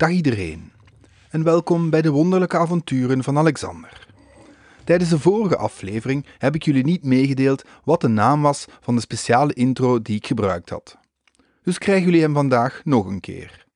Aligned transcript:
Dag 0.00 0.10
iedereen 0.10 0.72
en 1.30 1.42
welkom 1.42 1.90
bij 1.90 2.02
de 2.02 2.10
wonderlijke 2.10 2.58
avonturen 2.58 3.24
van 3.24 3.38
Alexander. 3.38 4.06
Tijdens 4.84 5.10
de 5.10 5.18
vorige 5.18 5.56
aflevering 5.56 6.26
heb 6.38 6.54
ik 6.54 6.62
jullie 6.62 6.84
niet 6.84 7.04
meegedeeld 7.04 7.64
wat 7.84 8.00
de 8.00 8.08
naam 8.08 8.42
was 8.42 8.64
van 8.80 8.94
de 8.94 9.00
speciale 9.00 9.52
intro 9.52 10.02
die 10.02 10.16
ik 10.16 10.26
gebruikt 10.26 10.70
had. 10.70 10.98
Dus 11.62 11.78
krijgen 11.78 12.04
jullie 12.04 12.20
hem 12.20 12.34
vandaag 12.34 12.80
nog 12.84 13.06
een 13.06 13.20
keer. 13.20 13.66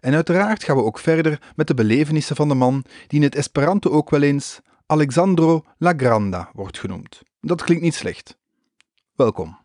En 0.00 0.14
uiteraard 0.14 0.64
gaan 0.64 0.76
we 0.76 0.82
ook 0.82 0.98
verder 0.98 1.52
met 1.56 1.66
de 1.66 1.74
belevenissen 1.74 2.36
van 2.36 2.48
de 2.48 2.54
man 2.54 2.84
die 3.06 3.18
in 3.18 3.22
het 3.22 3.36
Esperanto 3.36 3.90
ook 3.90 4.10
wel 4.10 4.22
eens 4.22 4.60
Alexandro 4.86 5.64
la 5.78 5.92
Granda 5.96 6.50
wordt 6.52 6.78
genoemd. 6.78 7.22
Dat 7.40 7.62
klinkt 7.62 7.84
niet 7.84 7.94
slecht. 7.94 8.38
Welkom. 9.14 9.61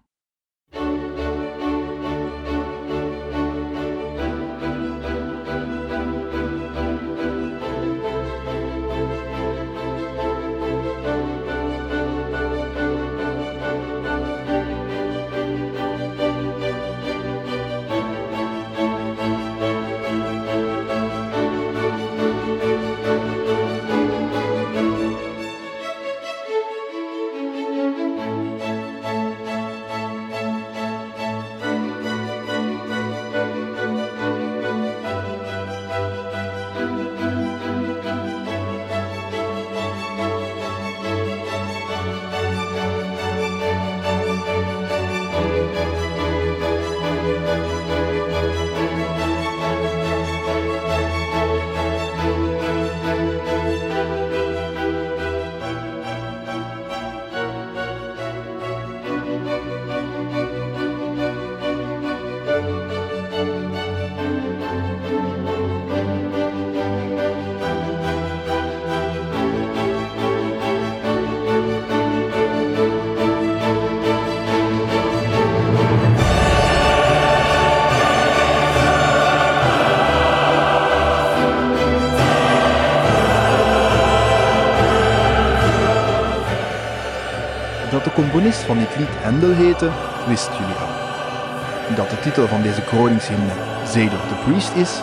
Componist 88.23 88.60
van 88.60 88.78
dit 88.78 88.98
lied 88.98 89.10
Handel 89.10 89.54
heette, 89.54 89.92
wisten 90.28 90.54
jullie 90.54 90.76
al. 90.76 91.96
Dat 91.96 92.10
de 92.10 92.20
titel 92.20 92.48
van 92.48 92.62
deze 92.62 92.82
kroningshymne 92.82 93.54
Zedor 93.86 94.28
the 94.28 94.42
Priest 94.46 94.76
is, 94.76 95.02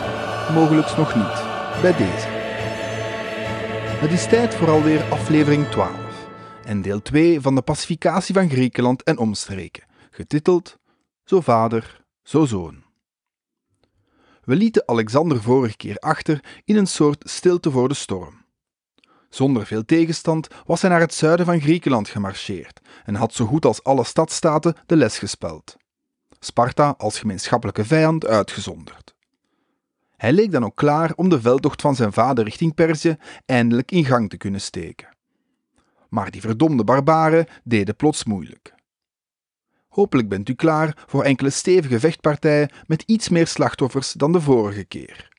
mogelijk 0.53 0.97
nog 0.97 1.15
niet, 1.15 1.37
bij 1.81 1.95
deze. 1.97 2.27
Het 4.03 4.11
is 4.11 4.27
tijd 4.27 4.55
voor 4.55 4.69
alweer 4.69 5.03
aflevering 5.03 5.67
12 5.67 5.91
en 6.65 6.81
deel 6.81 7.01
2 7.01 7.41
van 7.41 7.55
de 7.55 7.61
pacificatie 7.61 8.33
van 8.33 8.49
Griekenland 8.49 9.03
en 9.03 9.17
omstreken, 9.17 9.83
getiteld 10.11 10.77
Zo 11.23 11.41
vader, 11.41 12.03
zo 12.23 12.45
zoon. 12.45 12.83
We 14.43 14.55
lieten 14.55 14.87
Alexander 14.87 15.41
vorige 15.41 15.77
keer 15.77 15.97
achter 15.97 16.43
in 16.65 16.75
een 16.75 16.87
soort 16.87 17.29
stilte 17.29 17.71
voor 17.71 17.87
de 17.87 17.93
storm. 17.93 18.44
Zonder 19.35 19.65
veel 19.65 19.85
tegenstand 19.85 20.47
was 20.65 20.81
hij 20.81 20.89
naar 20.89 20.99
het 20.99 21.13
zuiden 21.13 21.45
van 21.45 21.61
Griekenland 21.61 22.09
gemarcheerd 22.09 22.81
en 23.05 23.15
had 23.15 23.33
zo 23.33 23.45
goed 23.45 23.65
als 23.65 23.83
alle 23.83 24.03
stadstaten 24.03 24.75
de 24.85 24.95
les 24.95 25.17
gespeld. 25.17 25.75
Sparta 26.39 26.95
als 26.97 27.19
gemeenschappelijke 27.19 27.85
vijand 27.85 28.25
uitgezonderd. 28.25 29.15
Hij 30.17 30.33
leek 30.33 30.51
dan 30.51 30.65
ook 30.65 30.75
klaar 30.75 31.13
om 31.15 31.29
de 31.29 31.41
veldtocht 31.41 31.81
van 31.81 31.95
zijn 31.95 32.13
vader 32.13 32.43
richting 32.43 32.73
Perzië 32.73 33.17
eindelijk 33.45 33.91
in 33.91 34.05
gang 34.05 34.29
te 34.29 34.37
kunnen 34.37 34.61
steken. 34.61 35.09
Maar 36.09 36.31
die 36.31 36.41
verdomde 36.41 36.83
barbaren 36.83 37.47
deden 37.63 37.95
plots 37.95 38.23
moeilijk. 38.23 38.73
Hopelijk 39.87 40.29
bent 40.29 40.49
u 40.49 40.53
klaar 40.53 41.03
voor 41.07 41.23
enkele 41.23 41.49
stevige 41.49 41.99
vechtpartijen 41.99 42.71
met 42.85 43.03
iets 43.05 43.29
meer 43.29 43.47
slachtoffers 43.47 44.11
dan 44.11 44.31
de 44.31 44.41
vorige 44.41 44.83
keer. 44.83 45.29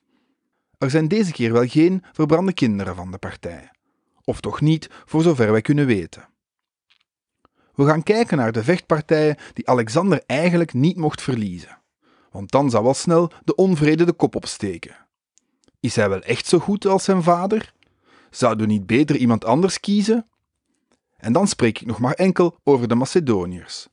Er 0.79 0.91
zijn 0.91 1.09
deze 1.09 1.33
keer 1.33 1.53
wel 1.53 1.67
geen 1.67 2.05
verbrande 2.13 2.53
kinderen 2.53 2.95
van 2.95 3.11
de 3.11 3.19
partij 3.19 3.75
of 4.27 4.41
toch 4.41 4.61
niet, 4.61 4.89
voor 5.05 5.23
zover 5.23 5.53
wij 5.53 5.61
kunnen 5.61 5.87
weten. 5.87 6.29
We 7.75 7.87
gaan 7.87 8.03
kijken 8.03 8.37
naar 8.37 8.53
de 8.53 8.65
vechtpartijen 8.65 9.37
die 9.53 9.69
Alexander 9.69 10.23
eigenlijk 10.27 10.73
niet 10.73 10.97
mocht 10.97 11.23
verliezen, 11.23 11.79
want 12.31 12.51
dan 12.51 12.71
zou 12.71 12.85
wel 12.85 12.95
snel 12.95 13.31
de 13.45 13.55
onvrede 13.55 14.05
de 14.05 14.13
kop 14.13 14.35
opsteken. 14.35 14.97
Is 15.81 15.97
hij 15.97 16.09
wel 16.09 16.21
echt 16.21 16.47
zo 16.47 16.59
goed 16.59 16.87
als 16.87 17.05
zijn 17.05 17.23
vader? 17.23 17.73
Zouden 18.31 18.67
we 18.67 18.73
niet 18.73 18.87
beter 18.87 19.17
iemand 19.17 19.45
anders 19.45 19.81
kiezen? 19.81 20.27
En 21.17 21.33
dan 21.33 21.49
spreek 21.49 21.81
ik 21.81 21.87
nog 21.87 21.99
maar 21.99 22.15
enkel 22.15 22.59
over 22.65 22.89
de 22.89 22.95
Macedoniërs. 22.95 23.89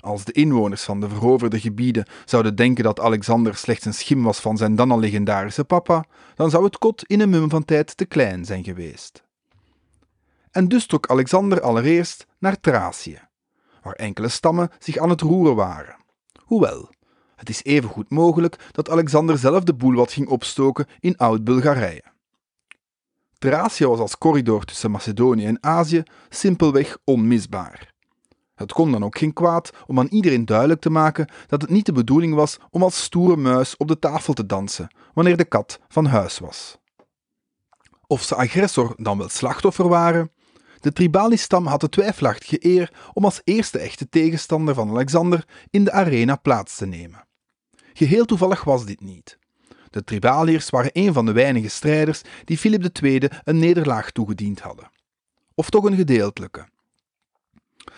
Als 0.00 0.24
de 0.24 0.32
inwoners 0.32 0.82
van 0.82 1.00
de 1.00 1.08
veroverde 1.08 1.60
gebieden 1.60 2.06
zouden 2.24 2.56
denken 2.56 2.84
dat 2.84 3.00
Alexander 3.00 3.54
slechts 3.54 3.84
een 3.84 3.94
schim 3.94 4.22
was 4.22 4.40
van 4.40 4.56
zijn 4.56 4.74
dan 4.74 4.90
al 4.90 4.98
legendarische 4.98 5.64
papa, 5.64 6.04
dan 6.34 6.50
zou 6.50 6.64
het 6.64 6.78
kot 6.78 7.04
in 7.06 7.20
een 7.20 7.30
mum 7.30 7.50
van 7.50 7.64
tijd 7.64 7.96
te 7.96 8.04
klein 8.04 8.44
zijn 8.44 8.64
geweest 8.64 9.24
en 10.52 10.68
dus 10.68 10.86
trok 10.86 11.06
Alexander 11.06 11.60
allereerst 11.60 12.26
naar 12.38 12.60
Thracië, 12.60 13.20
waar 13.82 13.94
enkele 13.94 14.28
stammen 14.28 14.70
zich 14.78 14.98
aan 14.98 15.10
het 15.10 15.20
roeren 15.20 15.54
waren. 15.54 15.96
Hoewel, 16.42 16.90
het 17.36 17.48
is 17.48 17.64
even 17.64 17.88
goed 17.88 18.10
mogelijk 18.10 18.68
dat 18.72 18.90
Alexander 18.90 19.38
zelf 19.38 19.64
de 19.64 19.74
boel 19.74 19.94
wat 19.94 20.12
ging 20.12 20.28
opstoken 20.28 20.86
in 21.00 21.16
Oud-Bulgarije. 21.16 22.02
Thracië 23.38 23.86
was 23.86 23.98
als 23.98 24.18
corridor 24.18 24.64
tussen 24.64 24.90
Macedonië 24.90 25.46
en 25.46 25.62
Azië 25.62 26.02
simpelweg 26.28 26.98
onmisbaar. 27.04 27.92
Het 28.54 28.72
kon 28.72 28.92
dan 28.92 29.04
ook 29.04 29.18
geen 29.18 29.32
kwaad 29.32 29.70
om 29.86 29.98
aan 29.98 30.06
iedereen 30.06 30.44
duidelijk 30.44 30.80
te 30.80 30.90
maken 30.90 31.28
dat 31.46 31.62
het 31.62 31.70
niet 31.70 31.86
de 31.86 31.92
bedoeling 31.92 32.34
was 32.34 32.58
om 32.70 32.82
als 32.82 33.02
stoere 33.02 33.36
muis 33.36 33.76
op 33.76 33.88
de 33.88 33.98
tafel 33.98 34.32
te 34.32 34.46
dansen 34.46 34.94
wanneer 35.14 35.36
de 35.36 35.44
kat 35.44 35.80
van 35.88 36.06
huis 36.06 36.38
was. 36.38 36.78
Of 38.06 38.22
ze 38.22 38.34
agressor 38.34 38.94
dan 38.96 39.18
wel 39.18 39.28
slachtoffer 39.28 39.88
waren, 39.88 40.30
de 40.82 40.92
Tribali-stam 40.92 41.66
had 41.66 41.80
de 41.80 41.88
twijfelachtige 41.88 42.66
eer 42.66 42.92
om 43.12 43.24
als 43.24 43.40
eerste 43.44 43.78
echte 43.78 44.08
tegenstander 44.08 44.74
van 44.74 44.90
Alexander 44.90 45.44
in 45.70 45.84
de 45.84 45.92
arena 45.92 46.36
plaats 46.36 46.76
te 46.76 46.86
nemen. 46.86 47.26
Geheel 47.92 48.24
toevallig 48.24 48.64
was 48.64 48.84
dit 48.84 49.00
niet. 49.00 49.38
De 49.90 50.04
Tribaliërs 50.04 50.70
waren 50.70 50.90
een 50.92 51.12
van 51.12 51.26
de 51.26 51.32
weinige 51.32 51.68
strijders 51.68 52.22
die 52.44 52.58
Filip 52.58 53.02
II 53.02 53.28
een 53.44 53.58
nederlaag 53.58 54.10
toegediend 54.10 54.60
hadden. 54.60 54.90
Of 55.54 55.70
toch 55.70 55.84
een 55.84 55.96
gedeeltelijke. 55.96 56.68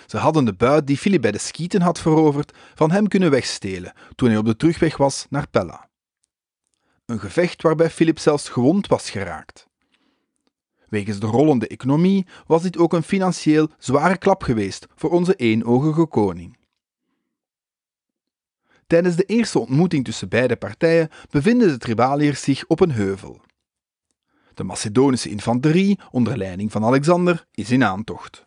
Ze 0.07 0.17
hadden 0.17 0.45
de 0.45 0.55
buit 0.55 0.87
die 0.87 0.97
Filip 0.97 1.21
bij 1.21 1.33
de 1.33 1.39
Skieten 1.39 1.83
had 1.83 2.01
veroverd 2.01 2.57
van 2.75 2.91
hem 2.91 3.09
kunnen 3.09 3.31
wegstelen 3.31 3.93
toen 4.15 4.29
hij 4.29 4.39
op 4.39 4.45
de 4.45 4.57
terugweg 4.57 4.97
was 4.97 5.27
naar 5.31 5.49
Pella. 5.49 5.89
Een 7.07 7.21
gevecht 7.21 7.63
waarbij 7.63 7.91
Filip 7.91 8.19
zelfs 8.19 8.49
gewond 8.49 8.87
was 8.87 9.11
geraakt. 9.11 9.67
Wegens 10.95 11.19
de 11.19 11.27
rollende 11.27 11.69
economie 11.69 12.27
was 12.47 12.63
dit 12.63 12.79
ook 12.79 12.93
een 12.93 13.03
financieel 13.03 13.69
zware 13.79 14.19
klap 14.19 14.43
geweest 14.43 14.87
voor 14.95 15.11
onze 15.11 15.35
eenogige 15.35 16.07
koning. 16.07 16.57
Tijdens 18.87 19.17
de 19.17 19.25
eerste 19.25 19.59
ontmoeting 19.59 20.05
tussen 20.05 20.29
beide 20.29 20.57
partijen 20.57 21.09
bevinden 21.31 21.69
de 21.69 21.79
Tribaliërs 21.79 22.43
zich 22.43 22.67
op 22.67 22.81
een 22.81 22.91
heuvel. 22.91 23.41
De 24.55 24.65
Macedonische 24.65 25.31
infanterie, 25.31 25.99
onder 26.11 26.37
leiding 26.37 26.73
van 26.73 26.85
Alexander, 26.85 27.47
is 27.51 27.71
in 27.71 27.85
aantocht. 27.85 28.47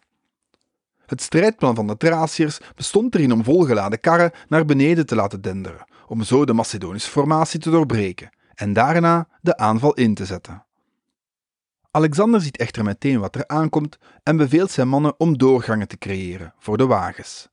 Het 1.06 1.22
strijdplan 1.22 1.76
van 1.76 1.88
de 1.88 1.98
Thraciërs 1.98 2.58
bestond 2.76 3.16
erin 3.16 3.34
om 3.34 3.44
volgeladen 3.44 4.00
karren 4.00 4.32
naar 4.48 4.66
beneden 4.66 5.06
te 5.06 5.16
laten 5.16 5.42
denderen, 5.42 5.86
om 6.08 6.24
zo 6.24 6.46
de 6.46 6.54
Macedonische 6.54 7.10
formatie 7.12 7.60
te 7.60 7.70
doorbreken 7.70 8.30
en 8.54 8.74
daarna 8.74 9.28
de 9.42 9.58
aanval 9.58 9.94
in 9.94 10.14
te 10.14 10.26
zetten. 10.26 10.67
Alexander 11.98 12.42
ziet 12.42 12.58
echter 12.58 12.84
meteen 12.84 13.20
wat 13.20 13.36
er 13.36 13.48
aankomt 13.48 13.98
en 14.24 14.38
beveelt 14.38 14.72
zijn 14.72 14.88
mannen 14.88 15.20
om 15.20 15.38
doorgangen 15.38 15.88
te 15.88 15.98
creëren 15.98 16.54
voor 16.58 16.78
de 16.78 16.86
wagens. 16.86 17.50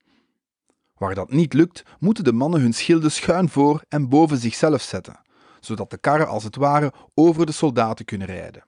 Waar 0.96 1.14
dat 1.14 1.32
niet 1.32 1.52
lukt, 1.52 1.82
moeten 1.99 2.25
de 2.25 2.32
mannen 2.32 2.61
hun 2.61 2.73
schilden 2.73 3.12
schuin 3.12 3.49
voor 3.49 3.85
en 3.88 4.08
boven 4.08 4.38
zichzelf 4.38 4.82
zetten, 4.82 5.20
zodat 5.61 5.91
de 5.91 5.99
karren 5.99 6.29
als 6.29 6.44
het 6.44 6.56
ware 6.56 6.93
over 7.14 7.46
de 7.46 7.52
soldaten 7.52 8.05
kunnen 8.05 8.26
rijden. 8.26 8.64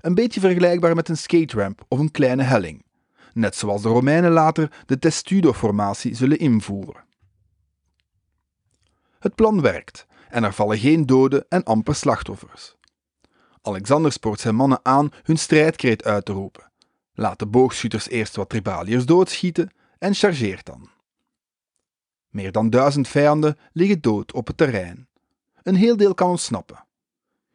Een 0.00 0.14
beetje 0.14 0.40
vergelijkbaar 0.40 0.94
met 0.94 1.08
een 1.08 1.16
skateramp 1.16 1.84
of 1.88 1.98
een 1.98 2.10
kleine 2.10 2.42
helling, 2.42 2.84
net 3.32 3.56
zoals 3.56 3.82
de 3.82 3.88
Romeinen 3.88 4.32
later 4.32 4.72
de 4.86 4.98
testudo-formatie 4.98 6.14
zullen 6.14 6.38
invoeren. 6.38 7.04
Het 9.18 9.34
plan 9.34 9.60
werkt 9.60 10.06
en 10.28 10.44
er 10.44 10.52
vallen 10.52 10.78
geen 10.78 11.06
doden 11.06 11.46
en 11.48 11.64
amper 11.64 11.94
slachtoffers. 11.94 12.75
Alexander 13.66 14.12
spoort 14.12 14.40
zijn 14.40 14.54
mannen 14.54 14.80
aan 14.82 15.10
hun 15.22 15.38
strijdkreet 15.38 16.04
uit 16.04 16.24
te 16.24 16.32
roepen, 16.32 16.70
laat 17.14 17.38
de 17.38 17.46
boogschutters 17.46 18.08
eerst 18.08 18.36
wat 18.36 18.48
tribaliërs 18.48 19.06
doodschieten 19.06 19.70
en 19.98 20.14
chargeert 20.14 20.66
dan. 20.66 20.88
Meer 22.28 22.52
dan 22.52 22.70
duizend 22.70 23.08
vijanden 23.08 23.58
liggen 23.72 24.00
dood 24.00 24.32
op 24.32 24.46
het 24.46 24.56
terrein. 24.56 25.08
Een 25.62 25.74
heel 25.74 25.96
deel 25.96 26.14
kan 26.14 26.28
ontsnappen. 26.30 26.84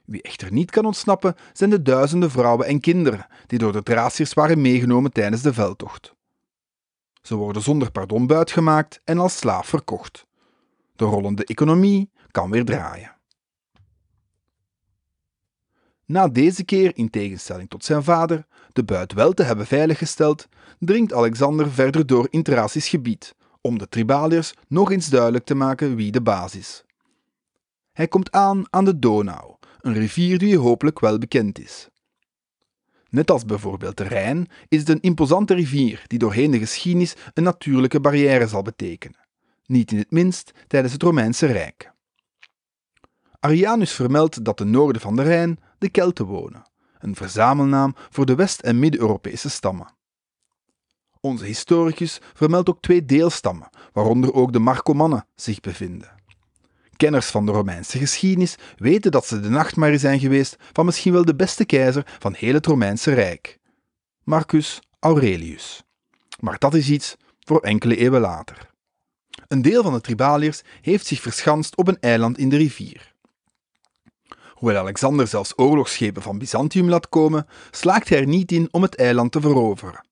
Wie 0.05 0.21
echter 0.21 0.51
niet 0.51 0.71
kan 0.71 0.85
ontsnappen, 0.85 1.35
zijn 1.53 1.69
de 1.69 1.81
duizenden 1.81 2.31
vrouwen 2.31 2.67
en 2.67 2.79
kinderen 2.79 3.27
die 3.47 3.59
door 3.59 3.71
de 3.71 3.83
Thraciërs 3.83 4.33
waren 4.33 4.61
meegenomen 4.61 5.11
tijdens 5.11 5.41
de 5.41 5.53
veldtocht. 5.53 6.15
Ze 7.21 7.35
worden 7.35 7.61
zonder 7.61 7.91
pardon 7.91 8.27
buitgemaakt 8.27 9.01
en 9.03 9.17
als 9.17 9.37
slaaf 9.37 9.67
verkocht. 9.67 10.25
De 10.95 11.05
rollende 11.05 11.45
economie 11.45 12.11
kan 12.31 12.51
weer 12.51 12.65
draaien. 12.65 13.15
Na 16.11 16.27
deze 16.27 16.63
keer, 16.63 16.91
in 16.95 17.09
tegenstelling 17.09 17.69
tot 17.69 17.85
zijn 17.85 18.03
vader, 18.03 18.45
de 18.73 18.83
buit 18.83 19.13
wel 19.13 19.33
te 19.33 19.43
hebben 19.43 19.65
veiliggesteld, 19.65 20.47
dringt 20.79 21.13
Alexander 21.13 21.71
verder 21.71 22.05
door 22.05 22.27
in 22.29 22.43
Thracisch 22.43 22.89
gebied, 22.89 23.35
om 23.61 23.77
de 23.77 23.89
Tribaliërs 23.89 24.53
nog 24.67 24.91
eens 24.91 25.09
duidelijk 25.09 25.45
te 25.45 25.55
maken 25.55 25.95
wie 25.95 26.11
de 26.11 26.21
baas 26.21 26.55
is. 26.55 26.83
Hij 27.91 28.07
komt 28.07 28.31
aan 28.31 28.63
aan 28.69 28.85
de 28.85 28.99
Donau, 28.99 29.55
een 29.81 29.93
rivier 29.93 30.37
die 30.37 30.57
hopelijk 30.57 30.99
wel 30.99 31.17
bekend 31.17 31.59
is. 31.59 31.89
Net 33.09 33.31
als 33.31 33.45
bijvoorbeeld 33.45 33.97
de 33.97 34.03
Rijn 34.03 34.47
is 34.67 34.79
het 34.79 34.89
een 34.89 35.01
imposante 35.01 35.53
rivier 35.53 36.03
die 36.07 36.19
doorheen 36.19 36.51
de 36.51 36.59
geschiedenis 36.59 37.15
een 37.33 37.43
natuurlijke 37.43 37.99
barrière 37.99 38.47
zal 38.47 38.61
betekenen, 38.61 39.27
niet 39.65 39.91
in 39.91 39.97
het 39.97 40.11
minst 40.11 40.51
tijdens 40.67 40.93
het 40.93 41.03
Romeinse 41.03 41.45
Rijk. 41.45 41.91
Arianus 43.39 43.91
vermeldt 43.91 44.45
dat 44.45 44.57
ten 44.57 44.69
noorden 44.69 45.01
van 45.01 45.15
de 45.15 45.21
Rijn 45.21 45.59
de 45.81 45.89
Kelten 45.89 46.25
wonen, 46.25 46.63
een 46.99 47.15
verzamelnaam 47.15 47.95
voor 48.09 48.25
de 48.25 48.35
West- 48.35 48.61
en 48.61 48.79
Midden-Europese 48.79 49.49
stammen. 49.49 49.95
Onze 51.19 51.45
historicus 51.45 52.19
vermeldt 52.33 52.69
ook 52.69 52.81
twee 52.81 53.05
deelstammen, 53.05 53.69
waaronder 53.93 54.33
ook 54.33 54.53
de 54.53 54.59
Marcomannen 54.59 55.25
zich 55.35 55.59
bevinden. 55.59 56.11
Kenners 56.97 57.25
van 57.25 57.45
de 57.45 57.51
Romeinse 57.51 57.97
geschiedenis 57.97 58.55
weten 58.77 59.11
dat 59.11 59.25
ze 59.25 59.39
de 59.39 59.49
nachtmerrie 59.49 59.99
zijn 59.99 60.19
geweest 60.19 60.55
van 60.73 60.85
misschien 60.85 61.13
wel 61.13 61.25
de 61.25 61.35
beste 61.35 61.65
keizer 61.65 62.15
van 62.19 62.33
heel 62.33 62.53
het 62.53 62.65
Romeinse 62.65 63.13
Rijk, 63.13 63.59
Marcus 64.23 64.79
Aurelius. 64.99 65.83
Maar 66.39 66.57
dat 66.57 66.73
is 66.73 66.89
iets 66.89 67.15
voor 67.39 67.59
enkele 67.59 67.95
eeuwen 67.95 68.21
later. 68.21 68.69
Een 69.47 69.61
deel 69.61 69.83
van 69.83 69.93
de 69.93 70.01
Tribaliërs 70.01 70.61
heeft 70.81 71.05
zich 71.05 71.21
verschanst 71.21 71.77
op 71.77 71.87
een 71.87 71.99
eiland 71.99 72.37
in 72.37 72.49
de 72.49 72.57
rivier. 72.57 73.10
Hoewel 74.61 74.81
Alexander 74.81 75.27
zelfs 75.27 75.53
oorlogsschepen 75.55 76.21
van 76.21 76.37
Byzantium 76.37 76.89
laat 76.89 77.09
komen, 77.09 77.47
slaagt 77.71 78.09
hij 78.09 78.19
er 78.19 78.27
niet 78.27 78.51
in 78.51 78.67
om 78.71 78.81
het 78.81 78.95
eiland 78.95 79.31
te 79.31 79.41
veroveren. 79.41 80.05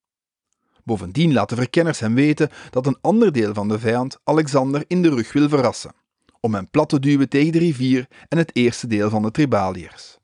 Bovendien 0.83 1.33
laten 1.33 1.57
verkenners 1.57 1.99
hem 1.99 2.15
weten 2.15 2.49
dat 2.69 2.85
een 2.85 2.97
ander 3.01 3.31
deel 3.31 3.53
van 3.53 3.67
de 3.67 3.79
vijand 3.79 4.19
Alexander 4.23 4.83
in 4.87 5.01
de 5.01 5.09
rug 5.09 5.33
wil 5.33 5.49
verrassen, 5.49 5.93
om 6.39 6.53
hem 6.53 6.69
plat 6.69 6.89
te 6.89 6.99
duwen 6.99 7.29
tegen 7.29 7.51
de 7.51 7.59
rivier 7.59 8.07
en 8.27 8.37
het 8.37 8.55
eerste 8.55 8.87
deel 8.87 9.09
van 9.09 9.21
de 9.21 9.31
Tribaliërs. 9.31 10.17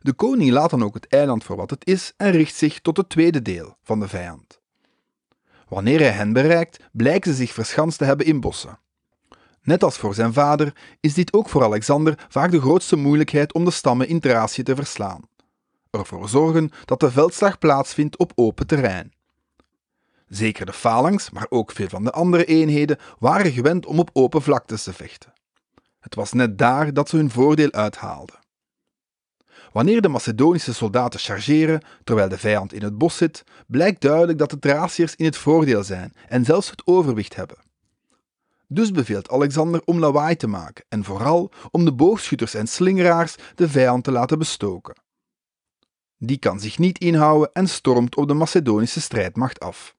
De 0.00 0.12
koning 0.12 0.50
laat 0.50 0.70
dan 0.70 0.84
ook 0.84 0.94
het 0.94 1.06
eiland 1.06 1.44
voor 1.44 1.56
wat 1.56 1.70
het 1.70 1.86
is 1.86 2.12
en 2.16 2.30
richt 2.30 2.54
zich 2.54 2.80
tot 2.80 2.96
het 2.96 3.08
tweede 3.08 3.42
deel 3.42 3.76
van 3.82 4.00
de 4.00 4.08
vijand. 4.08 4.60
Wanneer 5.68 5.98
hij 5.98 6.10
hen 6.10 6.32
bereikt, 6.32 6.78
blijken 6.92 7.30
ze 7.30 7.36
zich 7.36 7.52
verschanst 7.52 7.98
te 7.98 8.04
hebben 8.04 8.26
in 8.26 8.40
bossen. 8.40 8.78
Net 9.66 9.82
als 9.82 9.96
voor 9.96 10.14
zijn 10.14 10.32
vader 10.32 10.72
is 11.00 11.14
dit 11.14 11.32
ook 11.32 11.48
voor 11.48 11.62
Alexander 11.62 12.26
vaak 12.28 12.50
de 12.50 12.60
grootste 12.60 12.96
moeilijkheid 12.96 13.52
om 13.52 13.64
de 13.64 13.70
stammen 13.70 14.08
in 14.08 14.20
Thracië 14.20 14.62
te 14.62 14.74
verslaan. 14.74 15.20
Ervoor 15.90 16.28
zorgen 16.28 16.70
dat 16.84 17.00
de 17.00 17.10
veldslag 17.10 17.58
plaatsvindt 17.58 18.16
op 18.16 18.32
open 18.34 18.66
terrein. 18.66 19.12
Zeker 20.28 20.66
de 20.66 20.72
phalanx, 20.72 21.30
maar 21.30 21.46
ook 21.48 21.72
veel 21.72 21.88
van 21.88 22.04
de 22.04 22.10
andere 22.10 22.44
eenheden, 22.44 22.98
waren 23.18 23.52
gewend 23.52 23.86
om 23.86 23.98
op 23.98 24.10
open 24.12 24.42
vlaktes 24.42 24.82
te 24.82 24.92
vechten. 24.92 25.32
Het 26.00 26.14
was 26.14 26.32
net 26.32 26.58
daar 26.58 26.92
dat 26.92 27.08
ze 27.08 27.16
hun 27.16 27.30
voordeel 27.30 27.72
uithaalden. 27.72 28.38
Wanneer 29.72 30.00
de 30.00 30.08
Macedonische 30.08 30.74
soldaten 30.74 31.20
chargeren 31.20 31.82
terwijl 32.04 32.28
de 32.28 32.38
vijand 32.38 32.72
in 32.72 32.82
het 32.82 32.98
bos 32.98 33.16
zit, 33.16 33.44
blijkt 33.66 34.00
duidelijk 34.00 34.38
dat 34.38 34.50
de 34.50 34.58
Thraciërs 34.58 35.16
in 35.16 35.24
het 35.24 35.36
voordeel 35.36 35.84
zijn 35.84 36.12
en 36.28 36.44
zelfs 36.44 36.70
het 36.70 36.86
overwicht 36.86 37.36
hebben. 37.36 37.65
Dus 38.68 38.90
beveelt 38.90 39.30
Alexander 39.30 39.82
om 39.84 39.98
lawaai 39.98 40.36
te 40.36 40.46
maken 40.46 40.84
en 40.88 41.04
vooral 41.04 41.50
om 41.70 41.84
de 41.84 41.92
boogschutters 41.92 42.54
en 42.54 42.66
slingeraars 42.66 43.34
de 43.54 43.68
vijand 43.68 44.04
te 44.04 44.10
laten 44.10 44.38
bestoken. 44.38 44.96
Die 46.18 46.38
kan 46.38 46.60
zich 46.60 46.78
niet 46.78 46.98
inhouden 46.98 47.50
en 47.52 47.68
stormt 47.68 48.16
op 48.16 48.28
de 48.28 48.34
Macedonische 48.34 49.00
strijdmacht 49.00 49.60
af. 49.60 49.94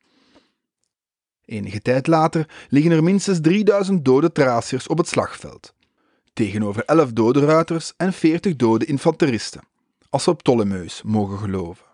Enige 1.45 1.81
tijd 1.81 2.07
later 2.07 2.49
liggen 2.69 2.91
er 2.91 3.03
minstens 3.03 3.41
3000 3.41 4.05
dode 4.05 4.31
Thraciërs 4.31 4.87
op 4.87 4.97
het 4.97 5.07
slagveld, 5.07 5.73
tegenover 6.33 6.85
11 6.85 7.11
dode 7.11 7.45
ruiters 7.45 7.93
en 7.97 8.13
40 8.13 8.55
dode 8.55 8.85
infanteristen, 8.85 9.61
als 10.09 10.27
op 10.27 10.37
Ptolemeus 10.37 11.01
mogen 11.01 11.37
geloven. 11.37 11.86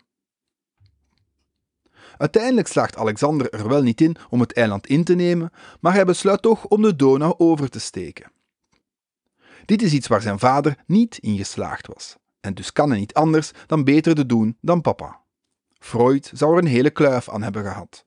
Uiteindelijk 2.18 2.68
slaagt 2.68 2.98
Alexander 2.98 3.50
er 3.50 3.68
wel 3.68 3.82
niet 3.82 4.02
in 4.02 4.16
om 4.30 4.40
het 4.40 4.54
eiland 4.54 4.88
in 4.88 5.04
te 5.04 5.14
nemen, 5.14 5.52
maar 5.80 5.94
hij 5.94 6.06
besluit 6.06 6.42
toch 6.42 6.66
om 6.66 6.82
de 6.82 6.96
Donau 6.96 7.34
over 7.38 7.70
te 7.70 7.80
steken. 7.80 8.32
Dit 9.66 9.82
is 9.82 9.94
iets 9.94 10.08
waar 10.08 10.22
zijn 10.22 10.40
vader 10.40 10.78
niet 10.86 11.18
in 11.18 11.38
geslaagd 11.38 11.88
was, 11.88 12.16
en 12.40 12.54
dus 12.54 12.72
kan 12.72 12.90
hij 12.90 13.00
niet 13.00 13.14
anders 13.14 13.52
dan 13.68 13.84
beter 13.84 14.16
te 14.16 14.26
doen 14.26 14.58
dan 14.62 14.82
papa. 14.82 15.22
Freud 15.80 16.32
zou 16.34 16.52
er 16.52 16.58
een 16.58 16.68
hele 16.68 16.90
kluif 16.90 17.30
aan 17.30 17.44
hebben 17.44 17.64
gehad. 17.64 18.06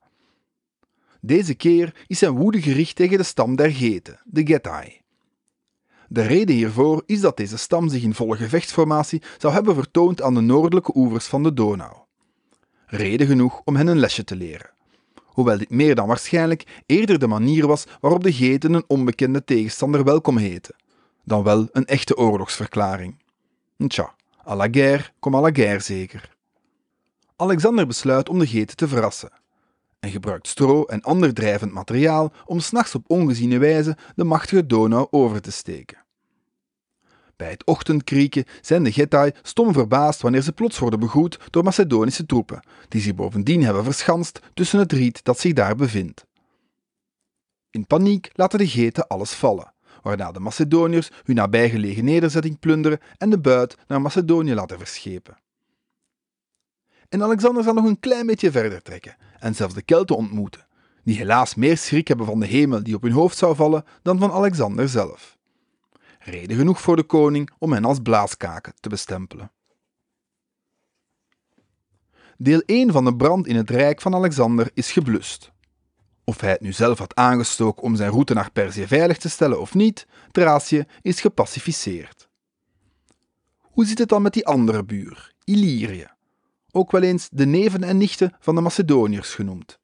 Deze 1.21 1.55
keer 1.55 2.05
is 2.07 2.19
zijn 2.19 2.37
woede 2.37 2.63
gericht 2.63 2.97
tegen 2.97 3.19
de 3.19 3.23
stam 3.23 3.57
der 3.57 3.71
Geten, 3.71 4.21
de 4.25 4.47
Gettai. 4.47 5.01
De 6.09 6.23
reden 6.23 6.55
hiervoor 6.55 7.03
is 7.07 7.21
dat 7.21 7.37
deze 7.37 7.57
stam 7.57 7.89
zich 7.89 8.03
in 8.03 8.15
volle 8.15 8.37
gevechtsformatie 8.37 9.23
zou 9.39 9.53
hebben 9.53 9.75
vertoond 9.75 10.23
aan 10.23 10.35
de 10.35 10.41
noordelijke 10.41 10.93
oevers 10.95 11.27
van 11.27 11.43
de 11.43 11.53
Donau. 11.53 12.06
Reden 12.87 13.27
genoeg 13.27 13.61
om 13.65 13.77
hen 13.77 13.87
een 13.87 13.99
lesje 13.99 14.25
te 14.25 14.37
leren. 14.37 14.71
Hoewel 15.25 15.59
dit 15.59 15.71
meer 15.71 15.95
dan 15.95 16.07
waarschijnlijk 16.07 16.83
eerder 16.87 17.19
de 17.19 17.27
manier 17.27 17.67
was 17.67 17.85
waarop 18.01 18.23
de 18.23 18.33
Geten 18.33 18.75
een 18.75 18.85
onbekende 18.87 19.45
tegenstander 19.45 20.05
welkom 20.05 20.37
heten, 20.37 20.75
dan 21.25 21.43
wel 21.43 21.69
een 21.73 21.87
echte 21.87 22.17
oorlogsverklaring. 22.17 23.23
Tja, 23.87 24.15
à 24.49 24.57
la 24.57 24.69
guerre, 24.71 25.11
kom 25.19 25.35
à 25.35 25.41
la 25.41 25.51
guerre 25.53 25.81
zeker. 25.81 26.35
Alexander 27.37 27.87
besluit 27.87 28.29
om 28.29 28.39
de 28.39 28.47
Geten 28.47 28.77
te 28.77 28.89
verrassen 28.89 29.31
en 30.01 30.11
gebruikt 30.11 30.47
stro 30.47 30.85
en 30.85 31.03
ander 31.03 31.35
drijvend 31.35 31.73
materiaal 31.73 32.33
om 32.45 32.61
s'nachts 32.61 32.95
op 32.95 33.05
ongeziene 33.11 33.59
wijze 33.59 33.97
de 34.15 34.25
machtige 34.25 34.67
Donau 34.67 35.07
over 35.11 35.41
te 35.41 35.53
steken. 35.53 36.06
Bij 37.37 37.51
het 37.51 37.65
ochtendkrieken 37.65 38.45
zijn 38.61 38.83
de 38.83 38.93
Gettai 38.93 39.33
stom 39.43 39.73
verbaasd 39.73 40.23
wanneer 40.23 40.43
ze 40.43 40.53
plots 40.53 40.79
worden 40.79 41.01
begroet 41.01 41.39
door 41.51 41.65
Macedonische 41.65 42.27
troepen, 42.27 42.61
die 42.89 43.01
zich 43.01 43.15
bovendien 43.15 43.63
hebben 43.63 43.85
verschanst 43.85 44.41
tussen 44.55 44.79
het 44.79 44.93
riet 44.93 45.25
dat 45.25 45.39
zich 45.39 45.53
daar 45.53 45.77
bevindt. 45.77 46.27
In 47.71 47.87
paniek 47.87 48.31
laten 48.33 48.59
de 48.59 48.69
Geten 48.69 49.07
alles 49.07 49.33
vallen, 49.33 49.73
waarna 50.03 50.33
de 50.33 50.41
Macedoniërs 50.41 51.11
hun 51.25 51.37
nabijgelegen 51.37 52.05
nederzetting 52.05 52.59
plunderen 52.59 53.01
en 53.17 53.31
de 53.31 53.39
buit 53.39 53.77
naar 53.87 54.01
Macedonië 54.01 54.55
laten 54.55 54.79
verschepen. 54.79 55.39
En 57.09 57.23
Alexander 57.23 57.63
zal 57.63 57.75
nog 57.75 57.85
een 57.85 58.01
klein 58.01 58.27
beetje 58.27 58.51
verder 58.51 58.83
trekken 58.83 59.17
en 59.39 59.55
zelfs 59.55 59.75
de 59.75 59.83
Kelten 59.83 60.17
ontmoeten, 60.17 60.67
die 61.05 61.17
helaas 61.17 61.55
meer 61.55 61.77
schrik 61.77 62.09
hebben 62.09 62.27
van 62.27 62.41
de 62.41 62.47
hemel 62.47 62.83
die 62.83 62.95
op 62.95 63.03
hun 63.03 63.13
hoofd 63.13 63.37
zou 63.37 63.57
vallen 63.57 63.85
dan 64.03 64.19
van 64.19 64.33
Alexander 64.33 64.89
zelf. 64.89 65.36
Reden 66.27 66.57
genoeg 66.57 66.81
voor 66.81 66.97
de 66.97 67.03
koning 67.03 67.51
om 67.59 67.73
hen 67.73 67.85
als 67.85 67.99
blaaskaken 68.03 68.73
te 68.81 68.89
bestempelen. 68.89 69.53
Deel 72.37 72.61
1 72.61 72.93
van 72.93 73.05
de 73.05 73.17
brand 73.17 73.47
in 73.47 73.57
het 73.57 73.71
rijk 73.71 74.01
van 74.01 74.15
Alexander 74.15 74.71
is 74.75 74.93
geblust. 74.93 75.53
Of 76.25 76.41
hij 76.41 76.51
het 76.51 76.61
nu 76.61 76.73
zelf 76.73 76.99
had 76.99 77.15
aangestoken 77.15 77.83
om 77.83 77.97
zijn 77.97 78.11
route 78.11 78.35
naar 78.35 78.51
Perzië 78.51 78.87
veilig 78.87 79.19
te 79.19 79.29
stellen 79.29 79.61
of 79.61 79.75
niet, 79.75 80.07
Thracië 80.31 80.85
is 81.03 81.21
gepacificeerd. 81.21 82.29
Hoe 83.61 83.87
zit 83.87 83.99
het 83.99 84.09
dan 84.09 84.23
met 84.23 84.33
die 84.33 84.47
andere 84.47 84.85
buur, 84.85 85.33
Illyrië? 85.45 86.15
ook 86.77 86.91
wel 86.91 87.03
eens 87.03 87.29
de 87.33 87.47
neven 87.47 87.83
en 87.83 87.97
nichten 87.97 88.33
van 88.41 88.55
de 88.55 88.61
Macedoniërs 88.61 89.35
genoemd. 89.35 89.79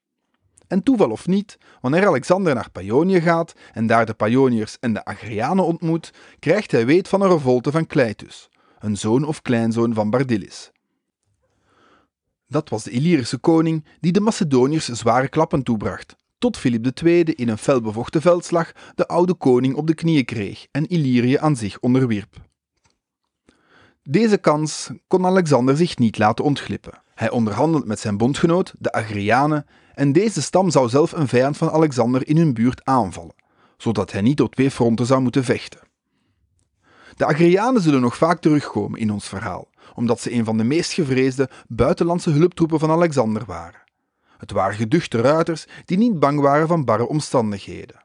En 0.73 0.83
toeval 0.83 1.11
of 1.11 1.27
niet, 1.27 1.59
wanneer 1.81 2.07
Alexander 2.07 2.55
naar 2.55 2.71
Paeonië 2.71 3.21
gaat 3.21 3.53
en 3.73 3.87
daar 3.87 4.07
de 4.07 4.15
Paeoniërs 4.15 4.77
en 4.81 4.93
de 4.93 5.05
Agrianen 5.05 5.65
ontmoet, 5.65 6.13
krijgt 6.39 6.71
hij 6.71 6.87
weet 6.87 7.09
van 7.09 7.23
een 7.23 7.29
revolte 7.29 7.71
van 7.71 7.87
Cleitus, 7.87 8.49
een 8.79 8.97
zoon 8.97 9.25
of 9.25 9.43
kleinzoon 9.43 9.95
van 9.95 10.11
Bardilis. 10.11 10.71
Dat 12.47 12.69
was 12.69 12.83
de 12.83 12.91
Illyrische 12.91 13.39
koning 13.39 13.85
die 14.01 14.13
de 14.13 14.21
Macedoniërs 14.21 14.89
zware 14.89 15.29
klappen 15.29 15.63
toebracht, 15.63 16.17
tot 16.39 16.57
Filip 16.57 17.01
II 17.03 17.23
in 17.23 17.49
een 17.49 17.59
felbevochten 17.59 18.21
veldslag 18.21 18.73
de 18.95 19.09
oude 19.09 19.35
koning 19.35 19.75
op 19.75 19.87
de 19.87 19.95
knieën 19.95 20.25
kreeg 20.25 20.67
en 20.71 20.87
Illyrië 20.87 21.37
aan 21.37 21.57
zich 21.57 21.81
onderwierp. 21.81 22.37
Deze 24.03 24.39
kans 24.39 24.91
kon 25.07 25.27
Alexander 25.27 25.77
zich 25.77 25.99
niet 25.99 26.19
laten 26.19 26.45
ontglippen. 26.45 27.03
Hij 27.15 27.31
onderhandelt 27.31 27.87
met 27.87 27.99
zijn 27.99 28.17
bondgenoot, 28.17 28.75
de 28.79 28.93
Agrianen, 28.93 29.67
en 29.95 30.13
deze 30.13 30.43
stam 30.43 30.71
zou 30.71 30.89
zelf 30.89 31.13
een 31.13 31.29
vijand 31.29 31.57
van 31.57 31.71
Alexander 31.71 32.29
in 32.29 32.37
hun 32.37 32.55
buurt 32.55 32.85
aanvallen, 32.85 33.35
zodat 33.77 34.13
hij 34.13 34.21
niet 34.21 34.41
op 34.41 34.55
twee 34.55 34.71
fronten 34.71 35.07
zou 35.07 35.21
moeten 35.21 35.45
vechten. 35.45 35.81
De 37.17 37.27
Agrianen 37.27 37.83
zullen 37.83 38.01
nog 38.01 38.17
vaak 38.17 38.41
terugkomen 38.41 39.01
in 39.01 39.13
ons 39.13 39.29
verhaal, 39.29 39.69
omdat 39.95 40.21
ze 40.21 40.33
een 40.33 40.45
van 40.45 40.57
de 40.57 40.65
meest 40.65 40.93
gevreesde 40.93 41.51
buitenlandse 41.69 42.31
hulptroepen 42.31 42.79
van 42.79 42.91
Alexander 42.91 43.45
waren. 43.45 43.81
Het 44.39 44.51
waren 44.51 44.77
geduchte 44.77 45.21
ruiters 45.21 45.67
die 45.85 45.99
niet 45.99 46.19
bang 46.19 46.41
waren 46.41 46.69
van 46.69 46.85
barre 46.85 47.09
omstandigheden. 47.09 48.05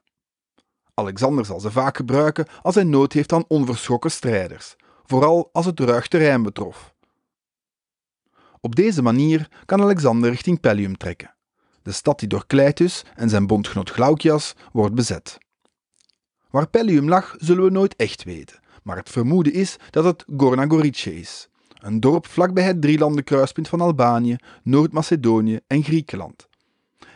Alexander 0.94 1.46
zal 1.46 1.60
ze 1.60 1.72
vaak 1.72 1.98
gebruiken 1.98 2.48
als 2.62 2.76
hij 2.76 2.84
nood 2.84 3.14
heeft 3.14 3.34
aan 3.34 3.46
onverschrokken 3.48 4.12
strijders, 4.12 4.76
vooral 5.06 5.50
als 5.52 5.66
het 5.66 5.80
ruig 5.80 6.08
terrein 6.08 6.44
betrof. 6.44 6.96
Op 8.62 8.76
deze 8.76 9.02
manier 9.02 9.50
kan 9.66 9.82
Alexander 9.82 10.30
richting 10.30 10.60
Pellium 10.60 10.98
trekken, 10.98 11.36
de 11.88 11.94
stad 11.94 12.20
die 12.20 12.28
door 12.28 12.48
Cleitus 12.48 13.04
en 13.16 13.30
zijn 13.30 13.48
bondgenoot 13.48 13.90
Glaucias 13.90 14.54
wordt 14.72 14.96
bezet. 14.96 15.38
Waar 16.50 16.68
Pellium 16.68 17.10
lag, 17.10 17.36
zullen 17.38 17.64
we 17.64 17.70
nooit 17.70 17.96
echt 17.96 18.24
weten, 18.24 18.60
maar 18.84 18.98
het 18.98 19.10
vermoeden 19.10 19.54
is 19.54 19.78
dat 19.90 20.04
het 20.04 20.26
Gornagorice 20.38 21.20
is, 21.20 21.50
een 21.80 22.00
dorp 22.00 22.26
vlakbij 22.26 22.64
het 22.64 22.82
drielandenkruispunt 22.82 23.68
van 23.68 23.82
Albanië, 23.82 24.36
Noord-Macedonië 24.64 25.60
en 25.68 25.84
Griekenland. 25.84 26.48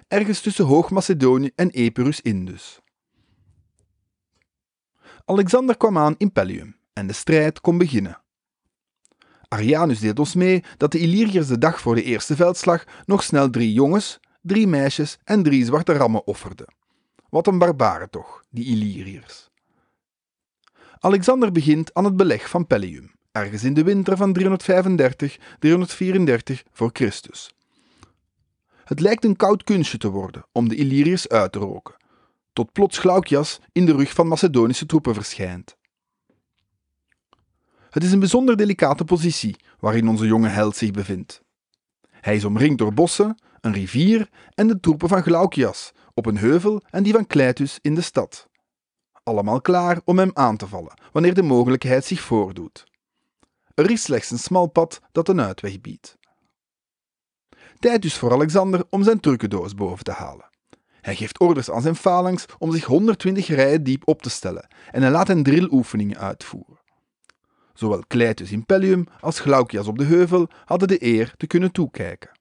Ergens 0.08 0.42
tussen 0.42 0.66
Hoog-Macedonië 0.66 1.52
en 1.56 1.70
Epirus 1.70 2.22
Indus. 2.22 2.80
Alexander 5.26 5.78
kwam 5.78 5.98
aan 5.98 6.16
in 6.18 6.32
Pellium 6.32 6.76
en 6.94 7.08
de 7.08 7.14
strijd 7.14 7.62
kon 7.62 7.78
beginnen. 7.78 8.22
Arianus 9.48 10.00
deed 10.00 10.20
ons 10.20 10.36
mee 10.36 10.64
dat 10.78 10.92
de 10.92 11.00
Illyriërs 11.00 11.48
de 11.48 11.58
dag 11.58 11.82
voor 11.82 11.96
de 11.96 12.04
eerste 12.04 12.36
veldslag 12.36 12.84
nog 13.06 13.24
snel 13.24 13.50
drie 13.50 13.74
jongens, 13.74 14.20
drie 14.42 14.68
meisjes 14.68 15.18
en 15.24 15.44
drie 15.44 15.66
zwarte 15.66 15.94
rammen 15.94 16.28
offerden. 16.28 16.74
Wat 17.30 17.48
een 17.48 17.58
barbaren 17.58 18.10
toch, 18.10 18.44
die 18.50 18.66
Illyriërs. 18.66 19.50
Alexander 21.00 21.52
begint 21.52 21.94
aan 21.94 22.06
het 22.06 22.18
beleg 22.18 22.50
van 22.50 22.68
Pellium, 22.68 23.12
ergens 23.32 23.64
in 23.64 23.74
de 23.74 23.84
winter 23.84 24.18
van 24.18 24.38
335-334 24.40 24.44
voor 26.72 26.90
Christus. 26.94 27.54
Het 28.84 29.00
lijkt 29.00 29.26
een 29.26 29.36
koud 29.36 29.64
kunstje 29.64 29.98
te 29.98 30.10
worden 30.10 30.46
om 30.52 30.70
de 30.70 30.76
Illyriërs 30.76 31.30
uit 31.30 31.52
te 31.52 31.60
roken, 31.60 31.96
tot 32.54 32.72
plots 32.72 32.98
Glaucias 32.98 33.60
in 33.72 33.86
de 33.86 33.92
rug 33.92 34.14
van 34.14 34.28
Macedonische 34.28 34.86
troepen 34.86 35.14
verschijnt. 35.14 35.78
Het 37.90 38.04
is 38.04 38.12
een 38.12 38.20
bijzonder 38.20 38.58
delicate 38.58 39.04
positie 39.04 39.56
waarin 39.80 40.08
onze 40.08 40.26
jonge 40.26 40.48
held 40.48 40.76
zich 40.76 40.92
bevindt. 40.92 41.42
Hij 42.10 42.36
is 42.36 42.46
omringd 42.46 42.78
door 42.78 42.94
bossen, 42.94 43.38
een 43.62 43.74
rivier 43.74 44.30
en 44.54 44.68
de 44.68 44.80
troepen 44.80 45.10
van 45.10 45.22
Glaucias 45.22 45.92
op 46.14 46.26
een 46.26 46.38
heuvel 46.38 46.82
en 46.90 47.04
die 47.04 47.14
van 47.14 47.28
Cleitus 47.28 47.80
in 47.82 47.96
de 47.96 48.02
stad. 48.02 48.48
Allemaal 49.24 49.62
klaar 49.62 50.02
om 50.06 50.18
hem 50.18 50.32
aan 50.34 50.58
te 50.58 50.68
vallen 50.68 51.00
wanneer 51.12 51.34
de 51.34 51.42
mogelijkheid 51.42 52.06
zich 52.06 52.22
voordoet. 52.22 52.84
Er 53.74 53.92
is 53.92 54.02
slechts 54.02 54.32
een 54.32 54.40
smal 54.40 54.68
pad 54.68 55.00
dat 55.12 55.28
een 55.28 55.42
uitweg 55.42 55.82
biedt. 55.82 56.18
Tijd 57.80 58.02
dus 58.02 58.18
voor 58.18 58.32
Alexander 58.32 58.84
om 58.90 59.04
zijn 59.04 59.20
trucendoos 59.20 59.74
boven 59.74 60.04
te 60.04 60.12
halen. 60.12 60.50
Hij 61.02 61.16
geeft 61.16 61.40
orders 61.40 61.72
aan 61.72 61.82
zijn 61.82 61.96
phalanx 61.96 62.46
om 62.58 62.72
zich 62.72 62.86
120 62.86 63.48
rijen 63.48 63.84
diep 63.84 64.08
op 64.08 64.22
te 64.22 64.30
stellen 64.30 64.68
en 64.92 65.02
hij 65.02 65.12
laat 65.12 65.28
hen 65.28 65.44
drilloefeningen 65.44 66.18
uitvoeren. 66.18 66.80
Zowel 67.74 68.04
Cleitus 68.08 68.52
in 68.52 68.66
Pellium 68.66 69.08
als 69.20 69.40
Glaucias 69.40 69.88
op 69.88 69.98
de 69.98 70.04
heuvel 70.04 70.50
hadden 70.66 70.88
de 70.88 71.04
eer 71.04 71.34
te 71.38 71.48
kunnen 71.48 71.72
toekijken. 71.72 72.40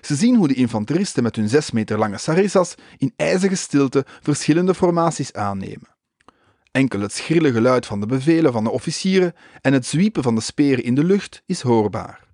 Ze 0.00 0.14
zien 0.14 0.36
hoe 0.36 0.48
de 0.48 0.54
infanteristen 0.54 1.22
met 1.22 1.36
hun 1.36 1.48
6 1.48 1.70
meter 1.70 1.98
lange 1.98 2.18
sarissas 2.18 2.74
in 2.96 3.12
ijzige 3.16 3.54
stilte 3.54 4.04
verschillende 4.20 4.74
formaties 4.74 5.32
aannemen. 5.32 5.96
Enkel 6.70 7.00
het 7.00 7.12
schrille 7.12 7.52
geluid 7.52 7.86
van 7.86 8.00
de 8.00 8.06
bevelen 8.06 8.52
van 8.52 8.64
de 8.64 8.70
officieren 8.70 9.34
en 9.60 9.72
het 9.72 9.86
zwiepen 9.86 10.22
van 10.22 10.34
de 10.34 10.40
speren 10.40 10.84
in 10.84 10.94
de 10.94 11.04
lucht 11.04 11.42
is 11.46 11.60
hoorbaar. 11.60 12.26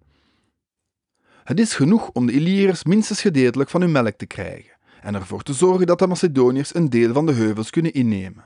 Het 1.44 1.60
is 1.60 1.74
genoeg 1.74 2.10
om 2.10 2.26
de 2.26 2.32
Illyriërs 2.32 2.84
minstens 2.84 3.20
gedeeltelijk 3.20 3.70
van 3.70 3.80
hun 3.80 3.92
melk 3.92 4.16
te 4.16 4.26
krijgen 4.26 4.76
en 5.02 5.14
ervoor 5.14 5.42
te 5.42 5.52
zorgen 5.52 5.86
dat 5.86 5.98
de 5.98 6.06
Macedoniërs 6.06 6.74
een 6.74 6.90
deel 6.90 7.12
van 7.12 7.26
de 7.26 7.32
heuvels 7.32 7.70
kunnen 7.70 7.92
innemen. 7.92 8.44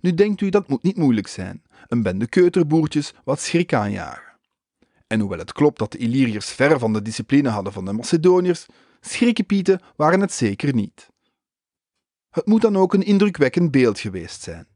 Nu 0.00 0.14
denkt 0.14 0.40
u 0.40 0.48
dat 0.48 0.68
moet 0.68 0.82
niet 0.82 0.96
moeilijk 0.96 1.26
zijn, 1.26 1.62
een 1.86 2.02
bende 2.02 2.26
keuterboertjes 2.26 3.12
wat 3.24 3.40
schrik 3.40 3.72
aanjagen. 3.72 4.29
En 5.10 5.20
hoewel 5.20 5.38
het 5.38 5.52
klopt 5.52 5.78
dat 5.78 5.92
de 5.92 5.98
Illyriërs 5.98 6.50
ver 6.50 6.78
van 6.78 6.92
de 6.92 7.02
discipline 7.02 7.48
hadden 7.48 7.72
van 7.72 7.84
de 7.84 7.92
Macedoniërs, 7.92 8.66
schrikkenpieten 9.00 9.80
waren 9.96 10.20
het 10.20 10.32
zeker 10.32 10.74
niet. 10.74 11.08
Het 12.30 12.46
moet 12.46 12.60
dan 12.60 12.76
ook 12.76 12.94
een 12.94 13.02
indrukwekkend 13.02 13.70
beeld 13.70 13.98
geweest 13.98 14.42
zijn. 14.42 14.66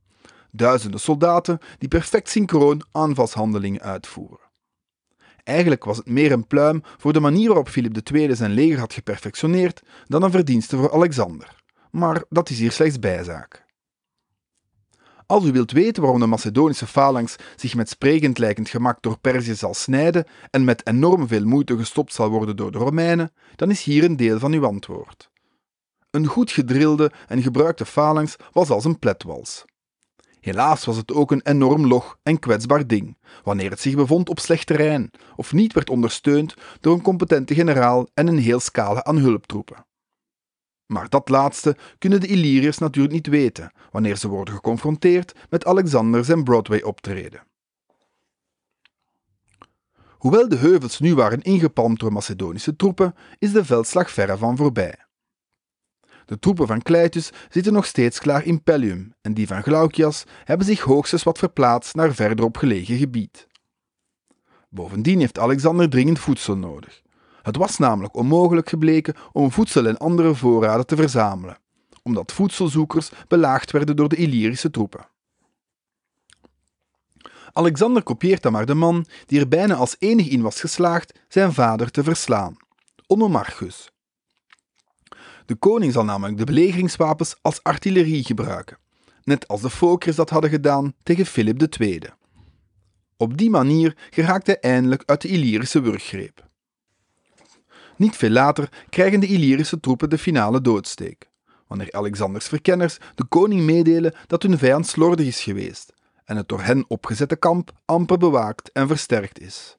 Duizenden 0.50 1.00
soldaten 1.00 1.58
die 1.78 1.88
perfect 1.88 2.28
synchroon 2.28 2.86
aanvalshandelingen 2.92 3.80
uitvoeren. 3.80 4.50
Eigenlijk 5.42 5.84
was 5.84 5.96
het 5.96 6.08
meer 6.08 6.32
een 6.32 6.46
pluim 6.46 6.82
voor 6.96 7.12
de 7.12 7.20
manier 7.20 7.46
waarop 7.46 7.68
Filip 7.68 8.10
II 8.12 8.34
zijn 8.34 8.52
leger 8.52 8.78
had 8.78 8.92
geperfectioneerd 8.92 9.82
dan 10.06 10.22
een 10.22 10.30
verdienste 10.30 10.76
voor 10.76 10.92
Alexander. 10.92 11.62
Maar 11.90 12.24
dat 12.28 12.50
is 12.50 12.58
hier 12.58 12.72
slechts 12.72 12.98
bijzaak. 12.98 13.63
Als 15.26 15.44
u 15.44 15.52
wilt 15.52 15.72
weten 15.72 16.02
waarom 16.02 16.20
de 16.20 16.26
Macedonische 16.26 16.86
phalanx 16.86 17.36
zich 17.56 17.74
met 17.74 17.88
sprekend 17.88 18.38
lijkend 18.38 18.68
gemak 18.68 19.02
door 19.02 19.18
Perzië 19.18 19.54
zal 19.54 19.74
snijden 19.74 20.26
en 20.50 20.64
met 20.64 20.86
enorm 20.86 21.28
veel 21.28 21.44
moeite 21.44 21.76
gestopt 21.76 22.12
zal 22.12 22.28
worden 22.28 22.56
door 22.56 22.72
de 22.72 22.78
Romeinen, 22.78 23.32
dan 23.56 23.70
is 23.70 23.82
hier 23.82 24.04
een 24.04 24.16
deel 24.16 24.38
van 24.38 24.52
uw 24.52 24.66
antwoord. 24.66 25.30
Een 26.10 26.26
goed 26.26 26.50
gedrilde 26.50 27.10
en 27.28 27.42
gebruikte 27.42 27.84
phalanx 27.84 28.36
was 28.52 28.70
als 28.70 28.84
een 28.84 28.98
pletwals. 28.98 29.64
Helaas 30.40 30.84
was 30.84 30.96
het 30.96 31.12
ook 31.12 31.30
een 31.30 31.42
enorm 31.42 31.86
log 31.86 32.18
en 32.22 32.38
kwetsbaar 32.38 32.86
ding, 32.86 33.16
wanneer 33.42 33.70
het 33.70 33.80
zich 33.80 33.94
bevond 33.94 34.28
op 34.28 34.38
slecht 34.38 34.66
terrein 34.66 35.10
of 35.36 35.52
niet 35.52 35.72
werd 35.72 35.90
ondersteund 35.90 36.54
door 36.80 36.94
een 36.94 37.02
competente 37.02 37.54
generaal 37.54 38.06
en 38.14 38.26
een 38.26 38.38
heel 38.38 38.60
scala 38.60 39.04
aan 39.04 39.18
hulptroepen. 39.18 39.86
Maar 40.86 41.08
dat 41.08 41.28
laatste 41.28 41.76
kunnen 41.98 42.20
de 42.20 42.26
Illyriërs 42.26 42.78
natuurlijk 42.78 43.14
niet 43.14 43.26
weten 43.26 43.72
wanneer 43.90 44.16
ze 44.16 44.28
worden 44.28 44.54
geconfronteerd 44.54 45.34
met 45.50 45.66
Alexander 45.66 46.24
zijn 46.24 46.44
Broadway-optreden. 46.44 47.42
Hoewel 50.24 50.48
de 50.48 50.56
heuvels 50.56 51.00
nu 51.00 51.14
waren 51.14 51.42
ingepalmd 51.42 51.98
door 52.00 52.12
Macedonische 52.12 52.76
troepen, 52.76 53.14
is 53.38 53.52
de 53.52 53.64
veldslag 53.64 54.10
verre 54.10 54.36
van 54.36 54.56
voorbij. 54.56 54.98
De 56.24 56.38
troepen 56.38 56.66
van 56.66 56.82
Cleitus 56.82 57.30
zitten 57.48 57.72
nog 57.72 57.86
steeds 57.86 58.18
klaar 58.18 58.44
in 58.44 58.62
Pellium 58.62 59.14
en 59.20 59.34
die 59.34 59.46
van 59.46 59.62
Glaucias 59.62 60.24
hebben 60.44 60.66
zich 60.66 60.80
hoogstens 60.80 61.22
wat 61.22 61.38
verplaatst 61.38 61.94
naar 61.94 62.14
verderop 62.14 62.56
gelegen 62.56 62.96
gebied. 62.96 63.46
Bovendien 64.68 65.20
heeft 65.20 65.38
Alexander 65.38 65.90
dringend 65.90 66.18
voedsel 66.18 66.56
nodig. 66.56 67.02
Het 67.44 67.56
was 67.56 67.78
namelijk 67.78 68.16
onmogelijk 68.16 68.68
gebleken 68.68 69.14
om 69.32 69.50
voedsel 69.50 69.86
en 69.86 69.98
andere 69.98 70.34
voorraden 70.34 70.86
te 70.86 70.96
verzamelen, 70.96 71.58
omdat 72.02 72.32
voedselzoekers 72.32 73.10
belaagd 73.28 73.70
werden 73.70 73.96
door 73.96 74.08
de 74.08 74.16
Illyrische 74.16 74.70
troepen. 74.70 75.06
Alexander 77.52 78.02
kopieert 78.02 78.42
dan 78.42 78.52
maar 78.52 78.66
de 78.66 78.74
man 78.74 79.06
die 79.26 79.40
er 79.40 79.48
bijna 79.48 79.74
als 79.74 79.96
enig 79.98 80.28
in 80.28 80.42
was 80.42 80.60
geslaagd 80.60 81.18
zijn 81.28 81.52
vader 81.52 81.90
te 81.90 82.02
verslaan, 82.02 82.56
Onomarchus. 83.06 83.90
De 85.46 85.54
koning 85.54 85.92
zal 85.92 86.04
namelijk 86.04 86.38
de 86.38 86.44
belegeringswapens 86.44 87.36
als 87.42 87.62
artillerie 87.62 88.24
gebruiken, 88.24 88.78
net 89.22 89.48
als 89.48 89.60
de 89.60 89.70
Fokers 89.70 90.16
dat 90.16 90.30
hadden 90.30 90.50
gedaan 90.50 90.94
tegen 91.02 91.26
Filip 91.26 91.78
II. 91.80 92.00
Op 93.16 93.38
die 93.38 93.50
manier 93.50 93.96
geraakt 94.10 94.46
hij 94.46 94.60
eindelijk 94.60 95.02
uit 95.06 95.20
de 95.20 95.28
Illyrische 95.28 95.80
wurggreep. 95.80 96.52
Niet 97.96 98.16
veel 98.16 98.30
later 98.30 98.68
krijgen 98.88 99.20
de 99.20 99.26
Illyrische 99.26 99.80
troepen 99.80 100.10
de 100.10 100.18
finale 100.18 100.60
doodsteek, 100.60 101.30
wanneer 101.66 101.92
Alexanders 101.92 102.46
verkenners 102.46 102.98
de 103.14 103.24
koning 103.24 103.62
meedelen 103.62 104.14
dat 104.26 104.42
hun 104.42 104.58
vijand 104.58 104.86
slordig 104.86 105.26
is 105.26 105.42
geweest 105.42 105.92
en 106.24 106.36
het 106.36 106.48
door 106.48 106.60
hen 106.60 106.84
opgezette 106.88 107.36
kamp 107.36 107.72
amper 107.84 108.18
bewaakt 108.18 108.72
en 108.72 108.86
versterkt 108.86 109.40
is. 109.40 109.76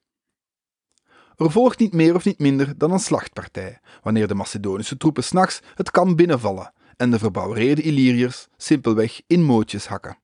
Er 1.36 1.52
volgt 1.52 1.80
niet 1.80 1.94
meer 1.94 2.16
of 2.16 2.26
niet 2.26 2.40
minder 2.40 2.78
dan 2.78 2.92
een 2.92 3.00
slachtpartij, 3.00 3.80
wanneer 4.02 4.28
de 4.28 4.36
Macedonische 4.36 4.98
troepen 4.98 5.24
s'nachts 5.24 5.60
het 5.74 5.92
kamp 5.92 6.18
binnenvallen 6.18 6.74
en 6.98 7.12
de 7.12 7.20
verbouwereerde 7.20 7.82
Illyriërs 7.82 8.48
simpelweg 8.58 9.22
in 9.28 9.44
mootjes 9.44 9.88
hakken. 9.88 10.18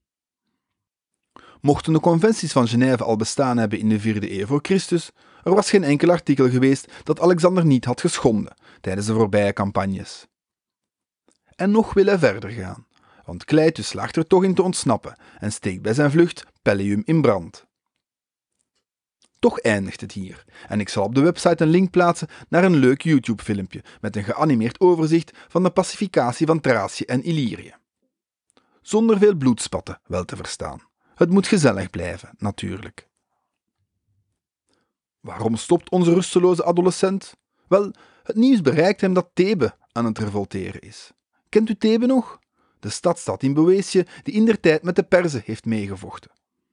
Mochten 1.62 1.94
de 1.94 2.00
conventies 2.00 2.51
van 2.51 2.68
Genève 2.68 3.03
al 3.03 3.15
bestaan 3.15 3.58
hebben 3.58 3.80
in 3.80 3.89
de 3.89 4.00
4e 4.00 4.32
eeuw 4.32 4.46
voor 4.46 4.60
Christus, 4.62 5.12
er 5.44 5.56
was 5.56 5.70
geen 5.70 5.84
enkel 5.84 6.10
artikel 6.10 6.50
geweest 6.50 6.88
dat 7.03 7.20
Alexander 7.20 7.65
niet 7.65 7.86
had 7.86 8.01
geschonden 8.01 8.53
tijdens 8.82 9.08
de 9.08 9.13
voorbije 9.13 9.53
campagnes. 9.53 10.27
En 11.56 11.72
nog 11.72 11.94
wil 11.94 12.06
hij 12.06 12.20
verder 12.20 12.50
gaan, 12.50 12.86
want 13.25 13.46
Cleitus 13.46 13.88
slaagt 13.88 14.15
er 14.15 14.27
toch 14.27 14.44
in 14.44 14.53
te 14.53 14.62
ontsnappen 14.62 15.18
en 15.39 15.51
steekt 15.51 15.82
bij 15.82 15.94
zijn 15.94 16.12
vlucht 16.12 16.46
Pellium 16.62 17.01
in 17.06 17.22
brand. 17.22 17.65
Toch 19.39 19.60
eindigt 19.60 20.01
het 20.01 20.12
hier, 20.12 20.46
en 20.68 20.80
ik 20.80 20.89
zal 20.89 21.03
op 21.03 21.15
de 21.15 21.22
website 21.22 21.63
een 21.63 21.70
link 21.70 21.91
plaatsen 21.91 22.27
naar 22.50 22.63
een 22.63 22.75
leuk 22.75 23.01
YouTube-filmpje 23.01 23.84
met 24.01 24.15
een 24.15 24.24
geanimeerd 24.24 24.80
overzicht 24.80 25.38
van 25.48 25.63
de 25.63 25.70
pacificatie 25.70 26.46
van 26.48 26.60
Thracië 26.60 27.03
en 27.03 27.24
Illyrië. 27.24 27.75
Zonder 28.82 29.18
veel 29.18 29.36
bloedspatten, 29.36 30.00
wel 30.06 30.25
te 30.25 30.36
verstaan. 30.36 30.89
Het 31.21 31.29
moet 31.29 31.47
gezellig 31.47 31.89
blijven, 31.89 32.29
natuurlijk. 32.37 33.07
Waarom 35.19 35.55
stopt 35.55 35.89
onze 35.89 36.13
rusteloze 36.13 36.63
adolescent? 36.63 37.35
Wel, 37.67 37.93
het 38.23 38.35
nieuws 38.35 38.61
bereikt 38.61 39.01
hem 39.01 39.13
dat 39.13 39.29
Thebe 39.33 39.75
aan 39.91 40.05
het 40.05 40.17
revolteren 40.17 40.81
is. 40.81 41.11
Kent 41.49 41.69
u 41.69 41.75
Thebe 41.75 42.05
nog? 42.05 42.39
De 42.79 42.89
stadstad 42.89 43.43
in 43.43 43.53
Boeotië 43.53 44.03
die 44.23 44.33
in 44.33 44.45
der 44.45 44.59
tijd 44.59 44.83
met 44.83 44.95
de 44.95 45.03
Perzen 45.03 45.41
heeft 45.45 45.65
meegevochten. 45.65 46.31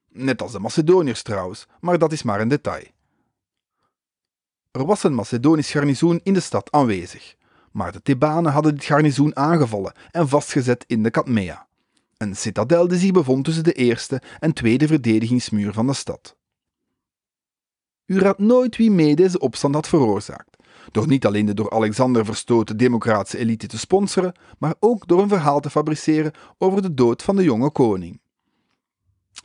Net 0.09 0.43
als 0.43 0.53
de 0.53 0.59
Macedoniërs 0.59 1.23
trouwens, 1.23 1.67
maar 1.81 1.99
dat 1.99 2.13
is 2.13 2.23
maar 2.23 2.41
een 2.41 2.49
detail. 2.49 2.87
Er 4.71 4.87
was 4.87 5.03
een 5.03 5.15
Macedonisch 5.15 5.71
garnizoen 5.71 6.21
in 6.23 6.35
de 6.35 6.41
stad 6.41 6.71
aanwezig, 6.71 7.37
maar 7.73 7.93
de 7.93 8.03
Thebanen 8.03 8.53
hadden 8.53 8.75
dit 8.75 8.85
garnizoen 8.85 9.37
aangevallen 9.37 9.95
en 10.11 10.29
vastgezet 10.29 10.85
in 10.87 11.03
de 11.03 11.11
Cadmea, 11.11 11.68
een 12.19 12.37
citadel 12.37 12.89
die 12.89 12.99
zich 12.99 13.11
bevond 13.11 13.45
tussen 13.45 13.65
de 13.65 13.73
eerste 13.73 14.23
en 14.39 14.53
tweede 14.53 14.87
verdedigingsmuur 14.87 15.73
van 15.73 15.87
de 15.87 15.93
stad. 15.93 16.37
U 18.07 18.19
raadt 18.19 18.39
nooit 18.39 18.77
wie 18.77 18.91
mee 18.91 19.17
deze 19.17 19.39
opstand 19.39 19.75
had 19.75 19.89
veroorzaakt, 19.89 20.57
door 20.93 21.07
niet 21.07 21.27
alleen 21.27 21.47
de 21.47 21.55
door 21.55 21.71
Alexander 21.71 22.25
verstoten 22.25 22.77
democratische 22.77 23.39
elite 23.39 23.67
te 23.67 23.79
sponsoren, 23.79 24.35
maar 24.59 24.75
ook 24.81 25.07
door 25.07 25.23
een 25.23 25.29
verhaal 25.29 25.61
te 25.61 25.71
fabriceren 25.71 26.33
over 26.59 26.83
de 26.83 26.95
dood 26.95 27.23
van 27.23 27.37
de 27.37 27.43
jonge 27.43 27.71
koning. 27.71 28.21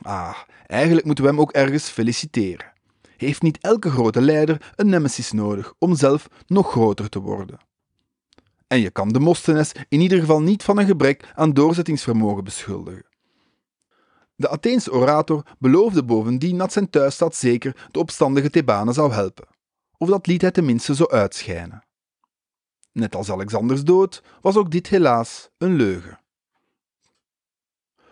Ah, 0.02 0.38
eigenlijk 0.68 1.06
moeten 1.06 1.24
we 1.24 1.30
hem 1.30 1.40
ook 1.40 1.52
ergens 1.52 1.90
feliciteren. 1.90 2.72
Heeft 3.18 3.42
niet 3.42 3.58
elke 3.62 3.90
grote 3.90 4.22
leider 4.22 4.74
een 4.76 4.90
nemesis 4.90 5.32
nodig 5.32 5.74
om 5.78 5.96
zelf 5.96 6.28
nog 6.48 6.72
groter 6.72 7.10
te 7.10 7.20
worden? 7.20 7.60
En 8.74 8.80
je 8.80 8.92
kan 8.92 9.10
Demosthenes 9.10 9.72
in 9.90 10.02
ieder 10.02 10.20
geval 10.20 10.42
niet 10.42 10.64
van 10.64 10.78
een 10.78 10.86
gebrek 10.86 11.32
aan 11.36 11.54
doorzettingsvermogen 11.54 12.44
beschuldigen. 12.44 13.06
De 14.36 14.50
Atheense 14.50 14.92
orator 14.92 15.46
beloofde 15.60 16.04
bovendien 16.04 16.58
dat 16.58 16.72
zijn 16.72 16.90
thuisstad 16.90 17.36
zeker 17.36 17.88
de 17.92 18.00
opstandige 18.00 18.50
Thebanen 18.50 18.94
zou 18.94 19.12
helpen, 19.12 19.48
of 19.98 20.10
dat 20.10 20.28
liet 20.28 20.42
hij 20.42 20.52
tenminste 20.52 20.96
zo 20.96 21.06
uitschijnen. 21.06 21.84
Net 22.92 23.16
als 23.16 23.32
Alexanders 23.32 23.84
dood 23.84 24.24
was 24.42 24.56
ook 24.56 24.72
dit 24.72 24.88
helaas 24.88 25.50
een 25.58 25.76
leugen. 25.76 26.20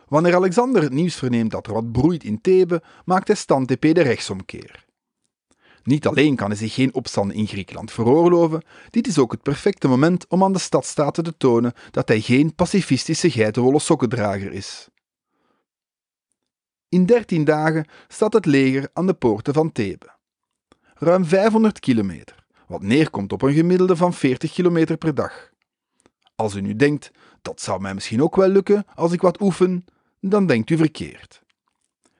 Wanneer 0.07 0.35
Alexander 0.35 0.81
het 0.81 0.93
nieuws 0.93 1.15
verneemt 1.15 1.51
dat 1.51 1.67
er 1.67 1.73
wat 1.73 1.91
broeit 1.91 2.23
in 2.23 2.41
Thebe, 2.41 2.83
maakt 3.05 3.27
hij 3.27 3.35
Stantepé 3.35 3.91
de 3.91 4.01
rechtsomkeer. 4.01 4.85
Niet 5.83 6.07
alleen 6.07 6.35
kan 6.35 6.47
hij 6.47 6.57
zich 6.57 6.73
geen 6.73 6.93
opstand 6.93 7.33
in 7.33 7.47
Griekenland 7.47 7.91
veroorloven, 7.91 8.63
dit 8.89 9.07
is 9.07 9.17
ook 9.17 9.31
het 9.31 9.41
perfecte 9.41 9.87
moment 9.87 10.27
om 10.27 10.43
aan 10.43 10.53
de 10.53 10.59
stadstaten 10.59 11.23
te 11.23 11.37
tonen 11.37 11.73
dat 11.91 12.07
hij 12.07 12.21
geen 12.21 12.55
pacifistische 12.55 13.31
geitenwolle 13.31 13.79
sokkendrager 13.79 14.51
is. 14.51 14.89
In 16.89 17.05
dertien 17.05 17.43
dagen 17.43 17.85
staat 18.07 18.33
het 18.33 18.45
leger 18.45 18.89
aan 18.93 19.07
de 19.07 19.13
poorten 19.13 19.53
van 19.53 19.71
Thebe. 19.71 20.09
Ruim 20.93 21.25
500 21.25 21.79
kilometer, 21.79 22.45
wat 22.67 22.81
neerkomt 22.81 23.33
op 23.33 23.41
een 23.41 23.53
gemiddelde 23.53 23.95
van 23.95 24.13
40 24.13 24.53
kilometer 24.53 24.97
per 24.97 25.15
dag. 25.15 25.49
Als 26.35 26.55
u 26.55 26.61
nu 26.61 26.75
denkt, 26.75 27.11
dat 27.41 27.61
zou 27.61 27.81
mij 27.81 27.93
misschien 27.93 28.23
ook 28.23 28.35
wel 28.35 28.47
lukken 28.47 28.85
als 28.95 29.11
ik 29.11 29.21
wat 29.21 29.41
oefen, 29.41 29.85
dan 30.19 30.45
denkt 30.45 30.69
u 30.69 30.77
verkeerd. 30.77 31.43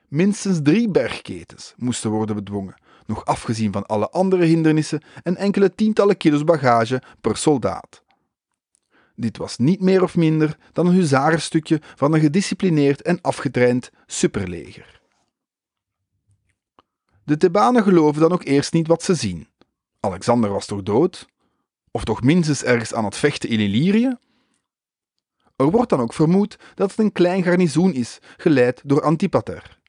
Minstens 0.08 0.58
drie 0.62 0.90
bergketens 0.90 1.74
moesten 1.76 2.10
worden 2.10 2.36
bedwongen, 2.36 2.74
nog 3.06 3.24
afgezien 3.24 3.72
van 3.72 3.86
alle 3.86 4.10
andere 4.10 4.44
hindernissen 4.44 5.02
en 5.22 5.36
enkele 5.36 5.74
tientallen 5.74 6.16
kilo's 6.16 6.44
bagage 6.44 7.02
per 7.20 7.36
soldaat. 7.36 8.02
Dit 9.16 9.36
was 9.36 9.58
niet 9.58 9.80
meer 9.80 10.02
of 10.02 10.16
minder 10.16 10.58
dan 10.72 10.86
een 10.86 10.94
huzarenstukje 10.94 11.80
van 11.94 12.14
een 12.14 12.20
gedisciplineerd 12.20 13.02
en 13.02 13.20
afgetraind 13.20 13.90
superleger. 14.06 15.00
De 17.24 17.36
Thebanen 17.36 17.82
geloven 17.82 18.20
dan 18.20 18.32
ook 18.32 18.44
eerst 18.44 18.72
niet 18.72 18.86
wat 18.86 19.02
ze 19.02 19.14
zien. 19.14 19.48
Alexander 20.00 20.50
was 20.50 20.66
toch 20.66 20.82
dood? 20.82 21.28
Of 21.90 22.04
toch 22.04 22.22
minstens 22.22 22.64
ergens 22.64 22.94
aan 22.94 23.04
het 23.04 23.16
vechten 23.16 23.48
in 23.48 23.60
Illyrië? 23.60 24.16
Er 25.56 25.70
wordt 25.70 25.90
dan 25.90 26.00
ook 26.00 26.12
vermoed 26.12 26.58
dat 26.74 26.90
het 26.90 26.98
een 26.98 27.12
klein 27.12 27.42
garnizoen 27.42 27.92
is, 27.92 28.18
geleid 28.36 28.80
door 28.84 29.02
Antipater. 29.02 29.80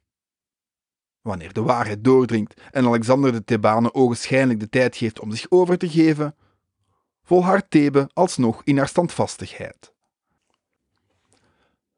Wanneer 1.24 1.54
de 1.54 1.62
waarheid 1.62 2.04
doordringt 2.04 2.62
en 2.72 2.86
Alexander 2.86 3.32
de 3.32 3.44
Thebanen 3.44 3.96
ogenschijnlijk 3.96 4.60
de 4.60 4.70
tijd 4.70 4.96
geeft 4.96 5.20
om 5.20 5.32
zich 5.32 5.46
over 5.50 5.78
te 5.78 5.90
geven, 5.90 6.36
volhardt 7.24 7.70
Thebe 7.70 8.10
alsnog 8.14 8.62
in 8.64 8.78
haar 8.78 8.88
standvastigheid. 8.88 9.94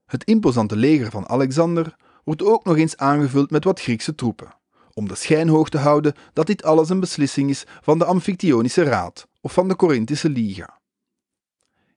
Het 0.06 0.24
imposante 0.24 0.76
leger 0.76 1.12
van 1.12 1.30
Alexander 1.30 1.96
wordt 2.24 2.44
ook 2.44 2.64
nog 2.64 2.78
eens 2.78 2.98
aangevuld 2.98 3.52
met 3.52 3.64
wat 3.64 3.82
Griekse 3.82 4.16
troepen, 4.16 4.56
om 4.94 5.08
de 5.08 5.16
schijn 5.16 5.50
hoog 5.50 5.70
te 5.70 5.78
houden 5.78 6.14
dat 6.34 6.48
dit 6.48 6.64
alles 6.64 6.90
een 6.90 7.00
beslissing 7.00 7.50
is 7.50 7.64
van 7.82 8.00
de 8.00 8.06
Amphictyonische 8.06 8.84
Raad 8.84 9.28
of 9.42 9.54
van 9.54 9.68
de 9.68 9.76
Corinthische 9.76 10.30
Liga. 10.30 10.80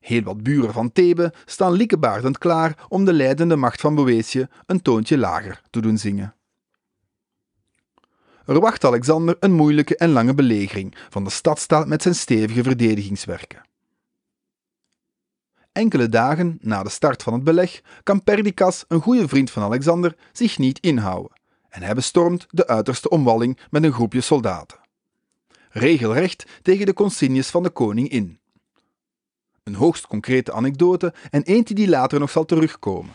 Heel 0.00 0.22
wat 0.22 0.42
buren 0.42 0.72
van 0.72 0.92
Thebe 0.92 1.32
staan 1.44 1.72
likkebaardend 1.72 2.38
klaar 2.38 2.86
om 2.88 3.04
de 3.04 3.12
leidende 3.12 3.56
macht 3.56 3.80
van 3.80 3.94
Boetië 3.94 4.46
een 4.66 4.82
toontje 4.82 5.18
lager 5.18 5.62
te 5.70 5.80
doen 5.80 5.98
zingen. 5.98 6.37
Er 8.48 8.60
wacht 8.60 8.84
Alexander 8.84 9.36
een 9.40 9.52
moeilijke 9.52 9.96
en 9.96 10.10
lange 10.10 10.34
belegering 10.34 10.94
van 11.08 11.24
de 11.24 11.30
stadstaat 11.30 11.86
met 11.86 12.02
zijn 12.02 12.14
stevige 12.14 12.62
verdedigingswerken. 12.62 13.62
Enkele 15.72 16.08
dagen 16.08 16.58
na 16.60 16.82
de 16.82 16.88
start 16.88 17.22
van 17.22 17.32
het 17.32 17.44
beleg 17.44 17.80
kan 18.02 18.24
Perdiccas, 18.24 18.84
een 18.88 19.00
goede 19.00 19.28
vriend 19.28 19.50
van 19.50 19.62
Alexander, 19.62 20.16
zich 20.32 20.58
niet 20.58 20.78
inhouden 20.78 21.40
en 21.68 21.82
hij 21.82 21.94
bestormt 21.94 22.46
de 22.50 22.66
uiterste 22.66 23.08
omwalling 23.08 23.58
met 23.70 23.84
een 23.84 23.92
groepje 23.92 24.20
soldaten. 24.20 24.78
Regelrecht 25.70 26.46
tegen 26.62 26.86
de 26.86 26.92
consignes 26.92 27.48
van 27.48 27.62
de 27.62 27.70
koning 27.70 28.08
in. 28.08 28.40
Een 29.62 29.74
hoogst 29.74 30.06
concrete 30.06 30.52
anekdote 30.52 31.14
en 31.30 31.42
eentje 31.42 31.74
die 31.74 31.88
later 31.88 32.20
nog 32.20 32.30
zal 32.30 32.44
terugkomen. 32.44 33.14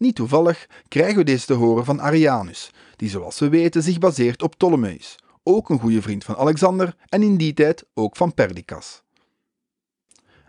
Niet 0.00 0.14
toevallig 0.14 0.66
krijgen 0.88 1.16
we 1.16 1.24
deze 1.24 1.46
te 1.46 1.52
horen 1.52 1.84
van 1.84 2.00
Arianus, 2.00 2.70
die 2.96 3.08
zoals 3.08 3.38
we 3.38 3.48
weten 3.48 3.82
zich 3.82 3.98
baseert 3.98 4.42
op 4.42 4.50
Ptolemeus, 4.50 5.18
ook 5.42 5.68
een 5.68 5.78
goede 5.78 6.02
vriend 6.02 6.24
van 6.24 6.36
Alexander 6.36 6.96
en 7.08 7.22
in 7.22 7.36
die 7.36 7.54
tijd 7.54 7.84
ook 7.94 8.16
van 8.16 8.34
Perdiccas. 8.34 9.02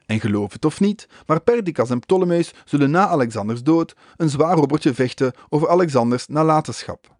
En 0.05 0.19
geloof 0.19 0.53
het 0.53 0.65
of 0.65 0.79
niet, 0.79 1.07
maar 1.25 1.41
Perdiccas 1.41 1.89
en 1.89 1.99
Ptolemeus 1.99 2.51
zullen 2.65 2.91
na 2.91 3.07
Alexanders 3.07 3.63
dood 3.63 3.95
een 4.15 4.29
zwaar 4.29 4.55
robbertje 4.55 4.93
vechten 4.93 5.33
over 5.49 5.69
Alexanders 5.69 6.27
nalatenschap. 6.27 7.17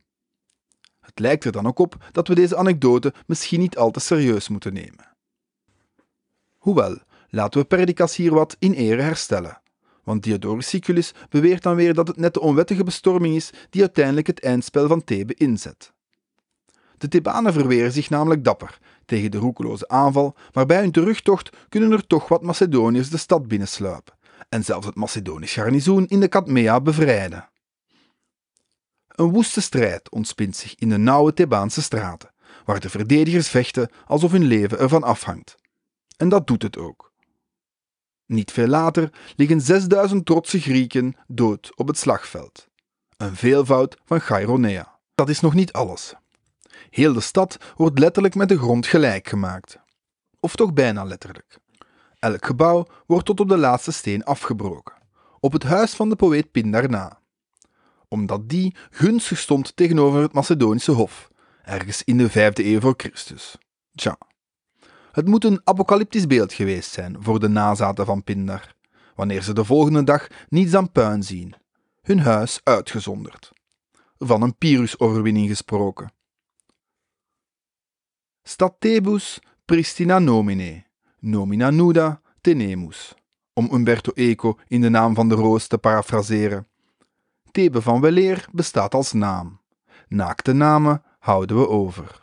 Het 1.00 1.20
lijkt 1.20 1.44
er 1.44 1.52
dan 1.52 1.68
ook 1.68 1.80
op 1.80 1.96
dat 2.12 2.28
we 2.28 2.36
deze 2.36 2.58
anekdote 2.58 3.14
misschien 3.26 3.60
niet 3.60 3.78
al 3.78 3.92
te 3.92 4.00
serieus 4.00 4.50
moeten 4.50 4.74
nemen. 4.74 5.16
Hoewel, 6.58 6.98
laten 7.30 7.62
we 7.62 7.68
Perdiccas 7.68 8.16
hier 8.16 8.34
wat 8.34 8.56
in 8.60 8.74
ere 8.74 9.02
herstellen. 9.02 9.61
Want 10.04 10.24
Diodorus 10.24 10.68
Siculus 10.68 11.14
beweert 11.30 11.64
dan 11.64 11.76
weer 11.76 11.94
dat 11.94 12.08
het 12.08 12.18
net 12.18 12.34
de 12.34 12.40
onwettige 12.40 12.84
bestorming 12.84 13.36
is 13.36 13.50
die 13.70 13.82
uiteindelijk 13.82 14.28
het 14.28 14.44
eindspel 14.44 14.88
van 14.88 15.04
Thebe 15.04 15.34
inzet. 15.34 15.94
De 16.98 17.08
Thebanen 17.08 17.54
verweren 17.54 17.92
zich 17.92 18.10
namelijk 18.10 18.44
dapper 18.44 18.80
tegen 19.06 19.32
de 19.32 19.38
roekeloze 19.38 19.88
aanval, 19.88 20.36
maar 20.54 20.66
bij 20.66 20.80
hun 20.80 20.92
terugtocht 20.92 21.50
kunnen 21.70 21.92
er 21.92 22.08
toch 22.08 22.28
wat 22.28 22.42
Macedoniërs 22.42 23.10
de 23.10 23.18
stad 23.18 23.48
binnensluipen 23.48 24.14
en 24.50 24.64
zelfs 24.64 24.86
het 24.86 24.96
Macedonisch 24.96 25.54
garnizoen 25.54 26.08
in 26.08 26.20
de 26.20 26.28
Cadmea 26.28 26.82
bevrijden. 26.82 27.50
Een 29.08 29.32
woeste 29.32 29.62
strijd 29.62 30.10
ontspint 30.10 30.56
zich 30.56 30.76
in 30.76 30.90
de 30.90 30.98
nauwe 30.98 31.34
Thebaanse 31.34 31.82
straten, 31.82 32.34
waar 32.66 32.80
de 32.80 32.90
verdedigers 32.90 33.50
vechten 33.50 33.90
alsof 34.06 34.32
hun 34.32 34.44
leven 34.44 34.80
ervan 34.80 35.04
afhangt. 35.04 35.56
En 36.18 36.30
dat 36.30 36.48
doet 36.48 36.62
het 36.62 36.78
ook. 36.78 37.11
Niet 38.32 38.52
veel 38.52 38.68
later 38.68 39.10
liggen 39.36 39.62
6000 39.62 40.26
trotse 40.26 40.62
Grieken 40.62 41.16
dood 41.28 41.72
op 41.76 41.88
het 41.88 41.98
slagveld. 41.98 42.68
Een 43.18 43.36
veelvoud 43.36 43.98
van 44.06 44.20
Chaironea. 44.20 45.00
Dat 45.16 45.30
is 45.30 45.40
nog 45.40 45.54
niet 45.54 45.74
alles. 45.74 46.14
Heel 46.90 47.14
de 47.14 47.22
stad 47.22 47.58
wordt 47.76 48.00
letterlijk 48.00 48.36
met 48.36 48.50
de 48.50 48.58
grond 48.58 48.88
gelijk 48.88 49.28
gemaakt. 49.28 49.80
Of 50.40 50.56
toch 50.56 50.74
bijna 50.74 51.04
letterlijk. 51.04 51.58
Elk 52.20 52.46
gebouw 52.46 52.88
wordt 53.06 53.26
tot 53.26 53.40
op 53.40 53.50
de 53.50 53.58
laatste 53.58 53.92
steen 53.92 54.24
afgebroken, 54.24 54.96
op 55.40 55.54
het 55.54 55.64
huis 55.64 55.94
van 55.94 56.10
de 56.10 56.16
poëet 56.16 56.52
Pindar 56.52 56.90
na. 56.90 57.20
Omdat 58.08 58.50
die 58.50 58.76
gunstig 58.90 59.38
stond 59.38 59.76
tegenover 59.76 60.22
het 60.22 60.34
Macedonische 60.34 60.92
hof, 60.92 61.30
ergens 61.64 62.04
in 62.04 62.18
de 62.18 62.30
vijfde 62.30 62.66
eeuw 62.66 62.80
voor 62.80 62.94
Christus. 62.98 63.56
Tja. 63.96 64.18
Het 65.12 65.28
moet 65.28 65.44
een 65.44 65.62
apocalyptisch 65.64 66.28
beeld 66.28 66.54
geweest 66.54 66.92
zijn 66.92 67.16
voor 67.20 67.40
de 67.40 67.48
nazaten 67.48 68.06
van 68.06 68.24
Pindar, 68.24 68.76
wanneer 69.16 69.42
ze 69.42 69.54
de 69.54 69.66
volgende 69.66 70.04
dag 70.04 70.28
niets 70.50 70.72
dan 70.72 70.92
puin 70.92 71.24
zien, 71.24 71.54
hun 72.02 72.20
huis 72.20 72.60
uitgezonderd. 72.64 73.52
Van 74.18 74.42
een 74.42 74.58
Pyrrhus-overwinning 74.58 75.48
gesproken. 75.48 76.12
Stad 78.44 78.76
Thebus 78.80 79.40
pristina 79.66 80.20
nomine, 80.20 80.84
nomina 81.20 81.70
nuda 81.70 82.22
tenemus, 82.42 83.14
om 83.54 83.70
Umberto 83.74 84.12
Eco 84.12 84.58
in 84.68 84.82
de 84.82 84.90
naam 84.90 85.16
van 85.16 85.30
de 85.30 85.36
roos 85.36 85.68
te 85.68 85.78
parafraseren. 85.78 86.68
Thebe 87.52 87.82
van 87.82 88.02
weleer 88.02 88.46
bestaat 88.52 88.94
als 88.94 89.12
naam. 89.12 89.60
Naakte 90.08 90.54
namen 90.54 91.04
houden 91.20 91.58
we 91.58 91.68
over. 91.68 92.21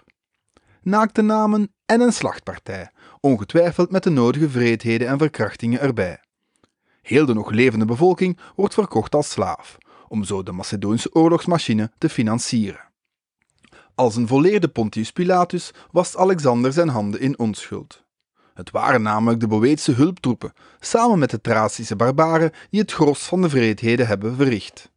Naakte 0.88 1.22
namen 1.22 1.72
en 1.86 2.00
een 2.00 2.12
slachtpartij, 2.12 2.90
ongetwijfeld 3.20 3.90
met 3.90 4.02
de 4.02 4.10
nodige 4.10 4.50
vreedheden 4.50 5.08
en 5.08 5.18
verkrachtingen 5.18 5.80
erbij. 5.80 6.20
Heel 7.02 7.26
de 7.26 7.34
nog 7.34 7.50
levende 7.50 7.84
bevolking 7.84 8.38
wordt 8.56 8.74
verkocht 8.74 9.14
als 9.14 9.30
slaaf, 9.30 9.78
om 10.08 10.24
zo 10.24 10.42
de 10.42 10.52
Macedonische 10.52 11.14
oorlogsmachine 11.14 11.90
te 11.98 12.08
financieren. 12.08 12.88
Als 13.94 14.16
een 14.16 14.26
volleerde 14.26 14.68
Pontius 14.68 15.12
Pilatus 15.12 15.70
wast 15.90 16.16
Alexander 16.16 16.72
zijn 16.72 16.88
handen 16.88 17.20
in 17.20 17.38
onschuld. 17.38 18.04
Het 18.54 18.70
waren 18.70 19.02
namelijk 19.02 19.40
de 19.40 19.46
Boeotiëse 19.46 19.92
hulptroepen, 19.92 20.52
samen 20.80 21.18
met 21.18 21.30
de 21.30 21.40
Thracische 21.40 21.96
barbaren, 21.96 22.52
die 22.70 22.80
het 22.80 22.92
gros 22.92 23.22
van 23.22 23.42
de 23.42 23.48
vreedheden 23.48 24.06
hebben 24.06 24.36
verricht. 24.36 24.90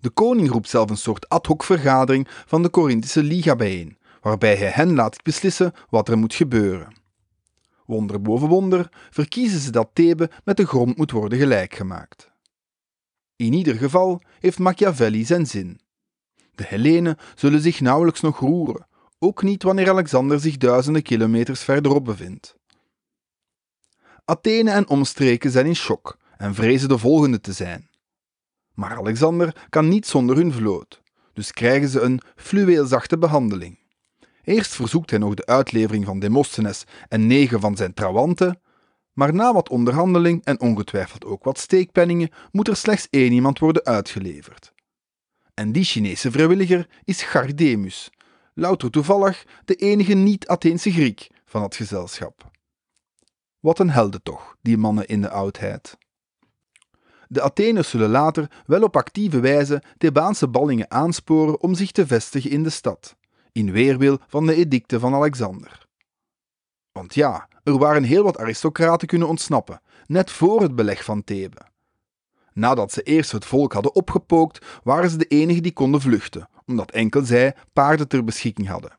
De 0.00 0.10
koning 0.10 0.50
roept 0.50 0.68
zelf 0.68 0.90
een 0.90 0.96
soort 0.96 1.28
ad 1.28 1.46
hoc 1.46 1.64
vergadering 1.64 2.28
van 2.46 2.62
de 2.62 2.70
Corinthische 2.70 3.22
Liga 3.22 3.56
bijeen, 3.56 3.98
waarbij 4.20 4.56
hij 4.56 4.70
hen 4.70 4.94
laat 4.94 5.22
beslissen 5.22 5.72
wat 5.88 6.08
er 6.08 6.18
moet 6.18 6.34
gebeuren. 6.34 6.98
Wonder 7.86 8.22
boven 8.22 8.48
wonder 8.48 8.88
verkiezen 9.10 9.60
ze 9.60 9.70
dat 9.70 9.90
Thebe 9.92 10.30
met 10.44 10.56
de 10.56 10.66
grond 10.66 10.96
moet 10.96 11.10
worden 11.10 11.38
gelijkgemaakt. 11.38 12.30
In 13.36 13.52
ieder 13.52 13.74
geval 13.74 14.22
heeft 14.40 14.58
Machiavelli 14.58 15.24
zijn 15.24 15.46
zin. 15.46 15.80
De 16.54 16.64
Hellenen 16.66 17.16
zullen 17.34 17.60
zich 17.60 17.80
nauwelijks 17.80 18.20
nog 18.20 18.38
roeren, 18.38 18.86
ook 19.18 19.42
niet 19.42 19.62
wanneer 19.62 19.90
Alexander 19.90 20.40
zich 20.40 20.56
duizenden 20.56 21.02
kilometers 21.02 21.60
verderop 21.60 22.04
bevindt. 22.04 22.56
Athene 24.24 24.70
en 24.70 24.88
omstreken 24.88 25.50
zijn 25.50 25.66
in 25.66 25.76
shock 25.76 26.18
en 26.36 26.54
vrezen 26.54 26.88
de 26.88 26.98
volgende 26.98 27.40
te 27.40 27.52
zijn. 27.52 27.90
Maar 28.74 28.96
Alexander 28.96 29.66
kan 29.68 29.88
niet 29.88 30.06
zonder 30.06 30.36
hun 30.36 30.52
vloot, 30.52 31.02
dus 31.32 31.52
krijgen 31.52 31.88
ze 31.88 32.00
een 32.00 32.20
fluweelzachte 32.36 33.18
behandeling. 33.18 33.79
Eerst 34.44 34.74
verzoekt 34.74 35.10
hij 35.10 35.18
nog 35.18 35.34
de 35.34 35.46
uitlevering 35.46 36.04
van 36.04 36.18
Demosthenes 36.18 36.84
en 37.08 37.26
negen 37.26 37.60
van 37.60 37.76
zijn 37.76 37.94
trawanten, 37.94 38.60
maar 39.12 39.34
na 39.34 39.52
wat 39.52 39.68
onderhandeling 39.68 40.44
en 40.44 40.60
ongetwijfeld 40.60 41.24
ook 41.24 41.44
wat 41.44 41.58
steekpenningen 41.58 42.30
moet 42.50 42.68
er 42.68 42.76
slechts 42.76 43.06
één 43.10 43.32
iemand 43.32 43.58
worden 43.58 43.84
uitgeleverd. 43.84 44.72
En 45.54 45.72
die 45.72 45.84
Chinese 45.84 46.30
vrijwilliger 46.30 46.88
is 47.04 47.22
Gardemus, 47.22 48.10
louter 48.54 48.90
toevallig 48.90 49.46
de 49.64 49.74
enige 49.74 50.14
niet-Atheense 50.14 50.92
Griek 50.92 51.28
van 51.44 51.62
het 51.62 51.76
gezelschap. 51.76 52.50
Wat 53.60 53.78
een 53.78 53.90
helden 53.90 54.22
toch, 54.22 54.56
die 54.62 54.76
mannen 54.76 55.06
in 55.06 55.20
de 55.20 55.30
oudheid. 55.30 55.98
De 57.28 57.40
Atheners 57.40 57.90
zullen 57.90 58.10
later 58.10 58.50
wel 58.66 58.82
op 58.82 58.96
actieve 58.96 59.40
wijze 59.40 59.82
Thebaanse 59.98 60.48
ballingen 60.48 60.90
aansporen 60.90 61.60
om 61.60 61.74
zich 61.74 61.90
te 61.90 62.06
vestigen 62.06 62.50
in 62.50 62.62
de 62.62 62.70
stad, 62.70 63.16
in 63.52 63.72
weerwil 63.72 64.18
van 64.26 64.46
de 64.46 64.54
edicten 64.54 65.00
van 65.00 65.14
Alexander. 65.14 65.86
Want 66.92 67.14
ja, 67.14 67.48
er 67.62 67.78
waren 67.78 68.02
heel 68.02 68.22
wat 68.22 68.38
aristocraten 68.38 69.08
kunnen 69.08 69.28
ontsnappen, 69.28 69.80
net 70.06 70.30
voor 70.30 70.62
het 70.62 70.74
beleg 70.74 71.04
van 71.04 71.24
Thebe. 71.24 71.68
Nadat 72.52 72.92
ze 72.92 73.02
eerst 73.02 73.32
het 73.32 73.44
volk 73.44 73.72
hadden 73.72 73.94
opgepookt, 73.94 74.66
waren 74.82 75.10
ze 75.10 75.16
de 75.16 75.24
enigen 75.24 75.62
die 75.62 75.72
konden 75.72 76.00
vluchten, 76.00 76.48
omdat 76.66 76.90
enkel 76.90 77.24
zij 77.24 77.54
paarden 77.72 78.08
ter 78.08 78.24
beschikking 78.24 78.68
hadden. 78.68 78.98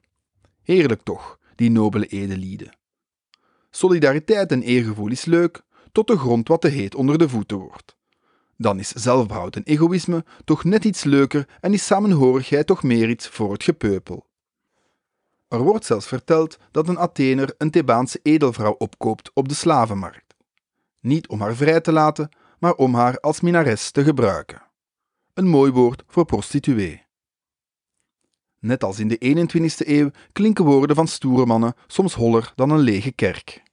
Heerlijk 0.63 1.01
toch, 1.01 1.39
die 1.55 1.69
nobele 1.69 2.05
edelieden. 2.05 2.77
Solidariteit 3.69 4.51
en 4.51 4.61
eergevoel 4.61 5.07
is 5.07 5.25
leuk, 5.25 5.61
tot 5.91 6.07
de 6.07 6.17
grond 6.17 6.47
wat 6.47 6.61
te 6.61 6.67
heet 6.67 6.95
onder 6.95 7.17
de 7.17 7.29
voeten 7.29 7.57
wordt. 7.57 7.95
Dan 8.57 8.79
is 8.79 8.89
zelfbehoud 8.89 9.55
en 9.55 9.63
egoïsme 9.63 10.25
toch 10.45 10.63
net 10.63 10.85
iets 10.85 11.03
leuker 11.03 11.47
en 11.59 11.73
is 11.73 11.85
samenhorigheid 11.85 12.67
toch 12.67 12.83
meer 12.83 13.09
iets 13.09 13.27
voor 13.27 13.51
het 13.53 13.63
gepeupel. 13.63 14.29
Er 15.51 15.59
wordt 15.59 15.85
zelfs 15.85 16.07
verteld 16.07 16.57
dat 16.71 16.87
een 16.87 16.97
Athener 16.97 17.53
een 17.57 17.71
Thebaanse 17.71 18.19
edelvrouw 18.23 18.75
opkoopt 18.77 19.31
op 19.33 19.49
de 19.49 19.53
slavenmarkt. 19.53 20.35
Niet 20.99 21.27
om 21.27 21.41
haar 21.41 21.55
vrij 21.55 21.81
te 21.81 21.91
laten, 21.91 22.29
maar 22.59 22.73
om 22.73 22.95
haar 22.95 23.19
als 23.19 23.41
minares 23.41 23.91
te 23.91 24.03
gebruiken. 24.03 24.61
Een 25.33 25.47
mooi 25.47 25.71
woord 25.71 26.03
voor 26.07 26.25
prostituee. 26.25 27.05
Net 28.59 28.83
als 28.83 28.99
in 28.99 29.07
de 29.07 29.47
21ste 29.47 29.87
eeuw 29.87 30.09
klinken 30.31 30.65
woorden 30.65 30.95
van 30.95 31.07
stoere 31.07 31.45
mannen 31.45 31.75
soms 31.87 32.13
holler 32.13 32.51
dan 32.55 32.69
een 32.69 32.79
lege 32.79 33.11
kerk. 33.11 33.63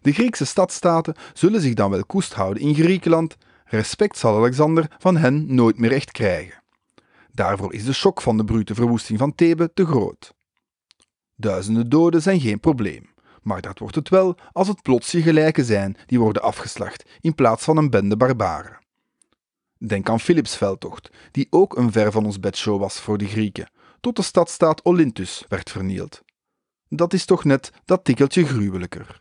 De 0.00 0.12
Griekse 0.12 0.44
stadstaten 0.44 1.14
zullen 1.32 1.60
zich 1.60 1.74
dan 1.74 1.90
wel 1.90 2.04
koest 2.04 2.34
houden 2.34 2.62
in 2.62 2.74
Griekenland, 2.74 3.36
respect 3.64 4.18
zal 4.18 4.36
Alexander 4.36 4.96
van 4.98 5.16
hen 5.16 5.54
nooit 5.54 5.78
meer 5.78 5.92
echt 5.92 6.10
krijgen. 6.10 6.62
Daarvoor 7.38 7.74
is 7.74 7.84
de 7.84 7.92
shock 7.92 8.20
van 8.20 8.36
de 8.36 8.44
brute 8.44 8.74
verwoesting 8.74 9.18
van 9.18 9.34
Thebe 9.34 9.72
te 9.74 9.86
groot. 9.86 10.34
Duizenden 11.34 11.88
doden 11.88 12.22
zijn 12.22 12.40
geen 12.40 12.60
probleem, 12.60 13.14
maar 13.42 13.60
dat 13.60 13.78
wordt 13.78 13.94
het 13.94 14.08
wel 14.08 14.36
als 14.52 14.68
het 14.68 14.82
plots 14.82 15.10
je 15.10 15.22
gelijken 15.22 15.64
zijn 15.64 15.96
die 16.06 16.20
worden 16.20 16.42
afgeslacht 16.42 17.10
in 17.20 17.34
plaats 17.34 17.64
van 17.64 17.76
een 17.76 17.90
bende 17.90 18.16
barbaren. 18.16 18.78
Denk 19.76 20.08
aan 20.08 20.20
Philips 20.20 20.56
veldtocht, 20.56 21.10
die 21.30 21.46
ook 21.50 21.76
een 21.76 21.92
ver 21.92 22.12
van 22.12 22.24
ons 22.24 22.40
bedshow 22.40 22.80
was 22.80 23.00
voor 23.00 23.18
de 23.18 23.26
Grieken, 23.26 23.70
tot 24.00 24.16
de 24.16 24.22
stadstaat 24.22 24.84
Olynthus 24.84 25.44
werd 25.48 25.70
vernield. 25.70 26.22
Dat 26.88 27.12
is 27.12 27.24
toch 27.24 27.44
net 27.44 27.72
dat 27.84 28.04
tikkeltje 28.04 28.46
gruwelijker. 28.46 29.20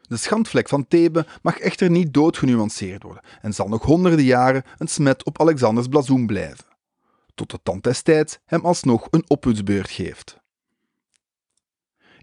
De 0.00 0.16
schandvlek 0.16 0.68
van 0.68 0.88
Thebe 0.88 1.26
mag 1.42 1.58
echter 1.58 1.90
niet 1.90 2.14
doodgenuanceerd 2.14 3.02
worden 3.02 3.24
en 3.40 3.54
zal 3.54 3.68
nog 3.68 3.82
honderden 3.82 4.24
jaren 4.24 4.64
een 4.78 4.88
smet 4.88 5.24
op 5.24 5.40
Alexanders 5.40 5.88
blazoen 5.88 6.26
blijven, 6.26 6.71
tot 7.34 7.50
de 7.50 7.58
tand 7.62 7.82
destijds 7.82 8.38
hem 8.44 8.64
alsnog 8.64 9.06
een 9.10 9.24
opputsbeurt 9.26 9.90
geeft. 9.90 10.40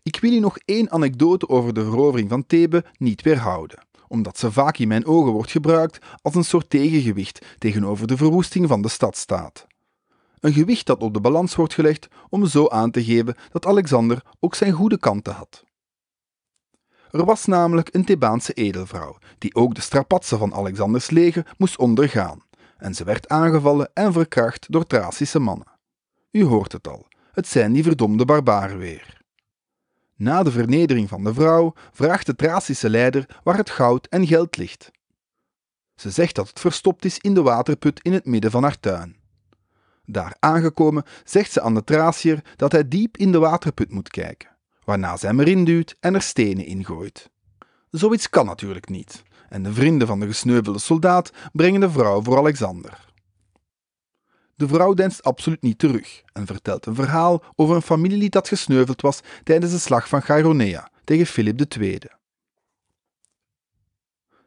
Ik 0.02 0.19
wil 0.19 0.32
u 0.32 0.39
nog 0.39 0.58
één 0.65 0.91
anekdote 0.91 1.50
over 1.50 1.74
de 1.74 1.84
verovering 1.84 2.30
van 2.30 2.45
Thebe 2.45 2.86
niet 2.98 3.22
weerhouden, 3.22 3.88
omdat 4.08 4.38
ze 4.38 4.52
vaak 4.52 4.78
in 4.78 4.88
mijn 4.88 5.06
ogen 5.06 5.32
wordt 5.32 5.52
gebruikt 5.52 6.00
als 6.22 6.36
een 6.36 6.43
soort 6.43 6.69
tegengewicht 6.69 7.45
tegenover 7.58 8.08
de 8.08 8.17
verwoesting 8.17 8.67
van 8.67 8.82
de 8.82 8.89
stadstaat. 8.89 9.67
Een 10.39 10.54
gewicht 10.54 10.86
dat 10.86 11.02
op 11.02 11.13
de 11.13 11.22
balans 11.22 11.56
wordt 11.56 11.74
gelegd 11.74 12.08
om 12.30 12.45
zo 12.45 12.67
aan 12.67 12.91
te 12.91 13.04
geven 13.04 13.36
dat 13.52 13.65
Alexander 13.65 14.24
ook 14.39 14.56
zijn 14.56 14.72
goede 14.72 15.00
kanten 15.00 15.34
had. 15.34 15.63
Er 17.12 17.26
was 17.26 17.45
namelijk 17.45 17.93
een 17.93 18.06
Thebaanse 18.06 18.54
edelvrouw, 18.54 19.17
die 19.38 19.56
ook 19.56 19.76
de 19.76 19.82
strapatsen 19.82 20.38
van 20.38 20.54
Alexanders 20.54 21.10
leger 21.10 21.56
moest 21.58 21.78
ondergaan, 21.78 22.43
en 22.79 22.95
ze 22.95 23.03
werd 23.03 23.29
aangevallen 23.29 23.89
en 23.93 24.13
verkracht 24.13 24.71
door 24.71 24.87
Thracische 24.87 25.39
mannen. 25.39 25.67
U 26.31 26.43
hoort 26.43 26.71
het 26.71 26.87
al, 26.87 27.07
het 27.31 27.47
zijn 27.47 27.73
die 27.73 27.83
verdomde 27.83 28.25
barbaren 28.25 28.77
weer. 28.77 29.21
Na 30.15 30.43
de 30.43 30.51
vernedering 30.51 31.09
van 31.09 31.23
de 31.23 31.33
vrouw 31.33 31.73
vraagt 31.91 32.25
de 32.25 32.35
Thracische 32.35 32.89
leider 32.89 33.39
waar 33.43 33.57
het 33.57 33.69
goud 33.69 34.07
en 34.07 34.27
geld 34.27 34.57
ligt. 34.57 34.91
Ze 35.95 36.09
zegt 36.09 36.35
dat 36.35 36.47
het 36.47 36.59
verstopt 36.59 37.05
is 37.05 37.17
in 37.17 37.33
de 37.33 37.41
waterput 37.41 37.99
in 38.01 38.13
het 38.13 38.25
midden 38.25 38.51
van 38.51 38.63
haar 38.63 38.79
tuin. 38.79 39.17
Daar 40.05 40.35
aangekomen 40.39 41.03
zegt 41.23 41.51
ze 41.51 41.61
aan 41.61 41.73
de 41.73 41.83
Thraciër 41.83 42.43
dat 42.55 42.71
hij 42.71 42.87
diep 42.87 43.17
in 43.17 43.31
de 43.31 43.39
waterput 43.39 43.91
moet 43.91 44.09
kijken, 44.09 44.49
waarna 44.83 45.17
ze 45.17 45.25
hem 45.25 45.39
erin 45.39 45.65
duwt 45.65 45.95
en 45.99 46.15
er 46.15 46.21
stenen 46.21 46.65
ingooit. 46.65 47.29
Zoiets 47.89 48.29
kan 48.29 48.45
natuurlijk 48.45 48.89
niet, 48.89 49.23
en 49.49 49.63
de 49.63 49.73
vrienden 49.73 50.07
van 50.07 50.19
de 50.19 50.25
gesneuvelde 50.25 50.79
soldaat 50.79 51.31
brengen 51.53 51.79
de 51.79 51.89
vrouw 51.89 52.21
voor 52.21 52.38
Alexander. 52.38 53.07
De 54.55 54.67
vrouw 54.67 54.93
denst 54.93 55.23
absoluut 55.23 55.62
niet 55.62 55.79
terug 55.79 56.23
en 56.33 56.45
vertelt 56.45 56.85
een 56.85 56.95
verhaal 56.95 57.43
over 57.55 57.75
een 57.75 57.81
familielid 57.81 58.31
dat 58.31 58.47
gesneuveld 58.47 59.01
was 59.01 59.19
tijdens 59.43 59.71
de 59.71 59.79
slag 59.79 60.07
van 60.07 60.21
Chaironea 60.21 60.91
tegen 61.03 61.25
Filip 61.25 61.62
II. 61.77 61.99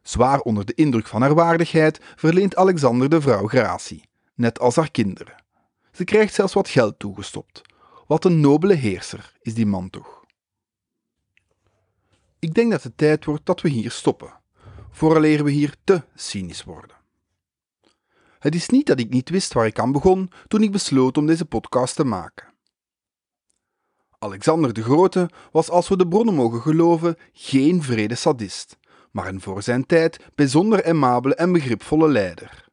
Zwaar 0.03 0.41
onder 0.41 0.65
de 0.65 0.75
indruk 0.75 1.07
van 1.07 1.21
haar 1.21 1.35
waardigheid 1.35 2.01
verleent 2.17 2.57
Alexander 2.57 3.09
de 3.09 3.21
vrouw 3.21 3.47
gratie, 3.47 4.09
net 4.35 4.59
als 4.59 4.77
haar 4.77 4.91
kinderen. 4.91 5.45
Ze 5.93 6.05
krijgt 6.05 6.35
zelfs 6.35 6.53
wat 6.53 6.69
geld 6.69 6.99
toegestopt. 6.99 7.63
Wat 8.07 8.25
een 8.25 8.41
nobele 8.41 8.75
heerser 8.75 9.33
is 9.41 9.55
die 9.55 9.67
man 9.67 9.91
toch. 9.91 10.25
Ik 12.39 12.55
denk 12.55 12.71
dat 12.71 12.83
het 12.83 12.97
tijd 12.97 13.25
wordt 13.25 13.47
dat 13.47 13.61
we 13.61 13.69
hier 13.69 13.91
stoppen, 13.91 14.41
vooraleer 14.93 15.45
we 15.45 15.51
hier 15.51 15.75
te 15.85 16.03
cynisch 16.15 16.65
worden. 16.65 16.97
Het 18.39 18.55
is 18.55 18.69
niet 18.69 18.87
dat 18.87 19.01
ik 19.01 19.11
niet 19.11 19.29
wist 19.29 19.53
waar 19.53 19.67
ik 19.67 19.79
aan 19.79 19.93
begon 19.93 20.31
toen 20.49 20.63
ik 20.63 20.73
besloot 20.73 21.19
om 21.19 21.27
deze 21.27 21.45
podcast 21.45 21.97
te 21.97 22.05
maken. 22.05 22.53
Alexander 24.19 24.73
de 24.73 24.83
Grote 24.83 25.31
was, 25.53 25.71
als 25.71 25.89
we 25.89 25.97
de 25.97 26.09
bronnen 26.09 26.35
mogen 26.35 26.61
geloven, 26.61 27.17
geen 27.33 27.83
vrede 27.83 28.15
sadist, 28.15 28.79
maar 29.11 29.27
een 29.27 29.41
voor 29.41 29.63
zijn 29.63 29.87
tijd 29.87 30.19
bijzonder 30.35 30.85
aimabele 30.85 31.35
en 31.35 31.53
begripvolle 31.53 32.09
leider. 32.09 32.69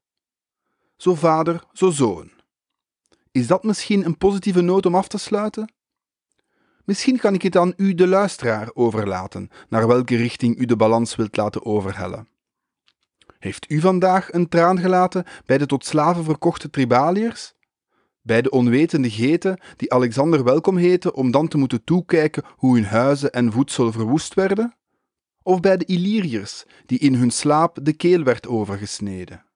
Zo 0.97 1.15
vader, 1.15 1.63
zo 1.73 1.89
zoon. 1.89 2.31
Is 3.31 3.47
dat 3.47 3.63
misschien 3.63 4.05
een 4.05 4.17
positieve 4.17 4.61
noot 4.61 4.85
om 4.85 4.95
af 4.95 5.07
te 5.07 5.17
sluiten? 5.17 5.73
Misschien 6.89 7.17
kan 7.17 7.33
ik 7.33 7.41
het 7.41 7.57
aan 7.57 7.73
u, 7.77 7.93
de 7.93 8.07
luisteraar, 8.07 8.69
overlaten, 8.73 9.49
naar 9.67 9.87
welke 9.87 10.15
richting 10.15 10.59
u 10.59 10.65
de 10.65 10.75
balans 10.75 11.15
wilt 11.15 11.37
laten 11.37 11.65
overhellen. 11.65 12.27
Heeft 13.39 13.71
u 13.71 13.79
vandaag 13.79 14.33
een 14.33 14.47
traan 14.47 14.79
gelaten 14.79 15.25
bij 15.45 15.57
de 15.57 15.65
tot 15.65 15.85
slaven 15.85 16.23
verkochte 16.23 16.69
tribaliërs? 16.69 17.53
Bij 18.21 18.41
de 18.41 18.49
onwetende 18.49 19.09
geten 19.09 19.59
die 19.75 19.93
Alexander 19.93 20.43
welkom 20.43 20.77
heten 20.77 21.13
om 21.13 21.31
dan 21.31 21.47
te 21.47 21.57
moeten 21.57 21.83
toekijken 21.83 22.43
hoe 22.55 22.75
hun 22.75 22.85
huizen 22.85 23.31
en 23.31 23.51
voedsel 23.51 23.91
verwoest 23.91 24.33
werden? 24.33 24.75
Of 25.43 25.59
bij 25.59 25.77
de 25.77 25.85
Illyriërs 25.85 26.65
die 26.85 26.99
in 26.99 27.13
hun 27.13 27.31
slaap 27.31 27.77
de 27.81 27.93
keel 27.93 28.23
werd 28.23 28.47
overgesneden? 28.47 29.48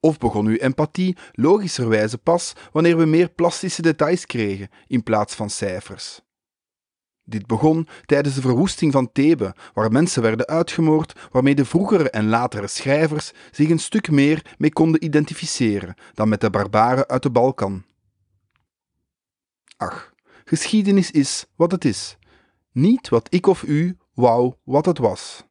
Of 0.00 0.18
begon 0.18 0.46
uw 0.46 0.56
empathie 0.56 1.16
logischerwijze 1.32 2.18
pas 2.18 2.52
wanneer 2.72 2.96
we 2.96 3.04
meer 3.04 3.28
plastische 3.28 3.82
details 3.82 4.26
kregen 4.26 4.68
in 4.86 5.02
plaats 5.02 5.34
van 5.34 5.50
cijfers? 5.50 6.20
Dit 7.28 7.46
begon 7.46 7.88
tijdens 8.04 8.34
de 8.34 8.40
verwoesting 8.40 8.92
van 8.92 9.12
Thebe, 9.12 9.54
waar 9.74 9.92
mensen 9.92 10.22
werden 10.22 10.46
uitgemoord 10.46 11.28
waarmee 11.30 11.54
de 11.54 11.64
vroegere 11.64 12.10
en 12.10 12.28
latere 12.28 12.66
schrijvers 12.66 13.32
zich 13.50 13.68
een 13.68 13.78
stuk 13.78 14.10
meer 14.10 14.54
mee 14.58 14.72
konden 14.72 15.04
identificeren 15.04 15.94
dan 16.14 16.28
met 16.28 16.40
de 16.40 16.50
barbaren 16.50 17.08
uit 17.08 17.22
de 17.22 17.30
Balkan. 17.30 17.84
Ach, 19.76 20.12
geschiedenis 20.44 21.10
is 21.10 21.46
wat 21.56 21.72
het 21.72 21.84
is, 21.84 22.16
niet 22.72 23.08
wat 23.08 23.34
ik 23.34 23.46
of 23.46 23.62
u 23.62 23.96
wou 24.14 24.54
wat 24.64 24.86
het 24.86 24.98
was. 24.98 25.44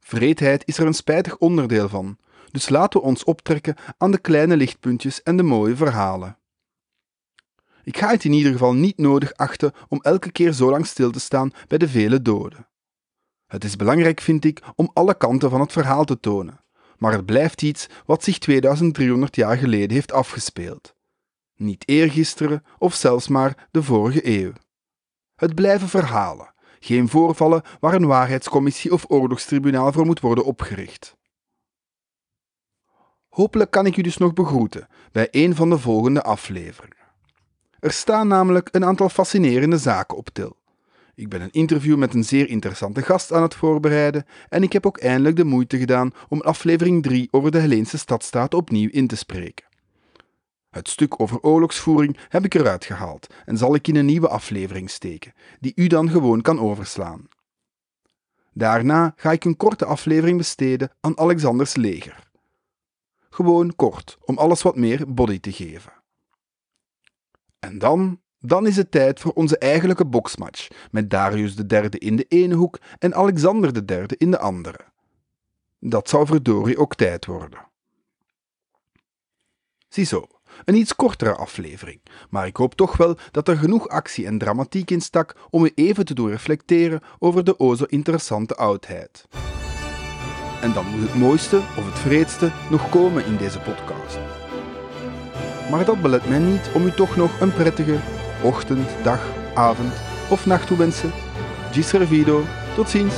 Vreedheid 0.00 0.66
is 0.66 0.78
er 0.78 0.86
een 0.86 0.94
spijtig 0.94 1.38
onderdeel 1.38 1.88
van, 1.88 2.18
dus 2.50 2.68
laten 2.68 3.00
we 3.00 3.06
ons 3.06 3.24
optrekken 3.24 3.76
aan 3.98 4.10
de 4.10 4.18
kleine 4.18 4.56
lichtpuntjes 4.56 5.22
en 5.22 5.36
de 5.36 5.42
mooie 5.42 5.76
verhalen. 5.76 6.38
Ik 7.82 7.96
ga 7.96 8.10
het 8.10 8.24
in 8.24 8.32
ieder 8.32 8.52
geval 8.52 8.74
niet 8.74 8.98
nodig 8.98 9.34
achten 9.34 9.72
om 9.88 10.00
elke 10.00 10.32
keer 10.32 10.52
zo 10.52 10.70
lang 10.70 10.86
stil 10.86 11.10
te 11.10 11.20
staan 11.20 11.52
bij 11.68 11.78
de 11.78 11.88
vele 11.88 12.22
doden. 12.22 12.68
Het 13.46 13.64
is 13.64 13.76
belangrijk, 13.76 14.20
vind 14.20 14.44
ik, 14.44 14.62
om 14.74 14.90
alle 14.92 15.14
kanten 15.14 15.50
van 15.50 15.60
het 15.60 15.72
verhaal 15.72 16.04
te 16.04 16.20
tonen, 16.20 16.64
maar 16.98 17.12
het 17.12 17.26
blijft 17.26 17.62
iets 17.62 17.86
wat 18.06 18.24
zich 18.24 18.38
2300 18.38 19.36
jaar 19.36 19.56
geleden 19.56 19.90
heeft 19.90 20.12
afgespeeld. 20.12 20.94
Niet 21.56 21.88
eergisteren 21.88 22.64
of 22.78 22.94
zelfs 22.94 23.28
maar 23.28 23.68
de 23.70 23.82
vorige 23.82 24.40
eeuw. 24.40 24.52
Het 25.34 25.54
blijven 25.54 25.88
verhalen, 25.88 26.54
geen 26.80 27.08
voorvallen 27.08 27.62
waar 27.80 27.94
een 27.94 28.06
waarheidscommissie 28.06 28.92
of 28.92 29.04
oorlogstribunaal 29.08 29.92
voor 29.92 30.06
moet 30.06 30.20
worden 30.20 30.44
opgericht. 30.44 31.18
Hopelijk 33.30 33.70
kan 33.70 33.86
ik 33.86 33.96
u 33.96 34.02
dus 34.02 34.16
nog 34.16 34.32
begroeten 34.32 34.88
bij 35.12 35.28
een 35.30 35.54
van 35.54 35.70
de 35.70 35.78
volgende 35.78 36.22
afleveringen. 36.22 36.96
Er 37.78 37.92
staan 37.92 38.28
namelijk 38.28 38.68
een 38.72 38.84
aantal 38.84 39.08
fascinerende 39.08 39.78
zaken 39.78 40.16
op 40.16 40.28
til. 40.28 40.56
Ik 41.14 41.28
ben 41.28 41.40
een 41.40 41.50
interview 41.50 41.96
met 41.96 42.14
een 42.14 42.24
zeer 42.24 42.48
interessante 42.48 43.02
gast 43.02 43.32
aan 43.32 43.42
het 43.42 43.54
voorbereiden 43.54 44.26
en 44.48 44.62
ik 44.62 44.72
heb 44.72 44.86
ook 44.86 44.98
eindelijk 44.98 45.36
de 45.36 45.44
moeite 45.44 45.78
gedaan 45.78 46.12
om 46.28 46.40
aflevering 46.40 47.02
3 47.02 47.28
over 47.30 47.50
de 47.50 47.58
Helleense 47.58 47.98
stadstaat 47.98 48.54
opnieuw 48.54 48.88
in 48.90 49.06
te 49.06 49.16
spreken. 49.16 49.64
Het 50.70 50.88
stuk 50.88 51.20
over 51.20 51.40
oorlogsvoering 51.40 52.16
heb 52.28 52.44
ik 52.44 52.54
eruit 52.54 52.84
gehaald 52.84 53.26
en 53.44 53.56
zal 53.56 53.74
ik 53.74 53.88
in 53.88 53.96
een 53.96 54.06
nieuwe 54.06 54.28
aflevering 54.28 54.90
steken, 54.90 55.32
die 55.60 55.72
u 55.74 55.86
dan 55.86 56.10
gewoon 56.10 56.40
kan 56.40 56.60
overslaan. 56.60 57.28
Daarna 58.52 59.12
ga 59.16 59.32
ik 59.32 59.44
een 59.44 59.56
korte 59.56 59.84
aflevering 59.84 60.36
besteden 60.36 60.90
aan 61.00 61.18
Alexanders 61.18 61.76
leger. 61.76 62.29
Gewoon 63.30 63.76
kort, 63.76 64.18
om 64.24 64.38
alles 64.38 64.62
wat 64.62 64.76
meer 64.76 65.14
body 65.14 65.40
te 65.40 65.52
geven. 65.52 65.92
En 67.58 67.78
dan, 67.78 68.20
dan 68.38 68.66
is 68.66 68.76
het 68.76 68.90
tijd 68.90 69.20
voor 69.20 69.32
onze 69.32 69.58
eigenlijke 69.58 70.06
boksmatch, 70.06 70.68
met 70.90 71.10
Darius 71.10 71.56
derde 71.56 71.98
in 71.98 72.16
de 72.16 72.24
ene 72.28 72.54
hoek 72.54 72.78
en 72.98 73.14
Alexander 73.14 73.72
de 73.72 73.84
derde 73.84 74.14
in 74.18 74.30
de 74.30 74.38
andere. 74.38 74.78
Dat 75.78 76.08
zou 76.08 76.26
verdorie 76.26 76.78
ook 76.78 76.94
tijd 76.94 77.26
worden. 77.26 77.68
Ziezo, 79.88 80.26
een 80.64 80.74
iets 80.74 80.96
kortere 80.96 81.34
aflevering, 81.34 82.00
maar 82.30 82.46
ik 82.46 82.56
hoop 82.56 82.74
toch 82.74 82.96
wel 82.96 83.16
dat 83.30 83.48
er 83.48 83.56
genoeg 83.56 83.88
actie 83.88 84.26
en 84.26 84.38
dramatiek 84.38 84.90
in 84.90 85.00
stak 85.00 85.36
om 85.50 85.64
u 85.64 85.72
even 85.74 86.04
te 86.04 86.14
doen 86.14 86.28
reflecteren 86.28 87.00
over 87.18 87.44
de 87.44 87.58
o 87.58 87.74
zo 87.74 87.84
interessante 87.84 88.54
oudheid. 88.54 89.28
En 90.60 90.72
dan 90.72 90.86
moet 90.86 91.00
het 91.00 91.14
mooiste 91.14 91.56
of 91.56 91.86
het 91.86 91.98
vreedste 91.98 92.50
nog 92.70 92.88
komen 92.88 93.26
in 93.26 93.36
deze 93.36 93.58
podcast. 93.58 94.18
Maar 95.70 95.84
dat 95.84 96.02
belet 96.02 96.28
mij 96.28 96.38
niet 96.38 96.70
om 96.72 96.86
u 96.86 96.90
toch 96.90 97.16
nog 97.16 97.40
een 97.40 97.52
prettige 97.52 97.96
ochtend, 98.42 98.88
dag, 99.02 99.20
avond 99.54 99.92
of 100.28 100.46
nacht 100.46 100.76
wensen. 100.76 101.12
Gi 101.72 101.82
servido. 101.82 102.42
Tot 102.74 102.90
ziens. 102.90 103.14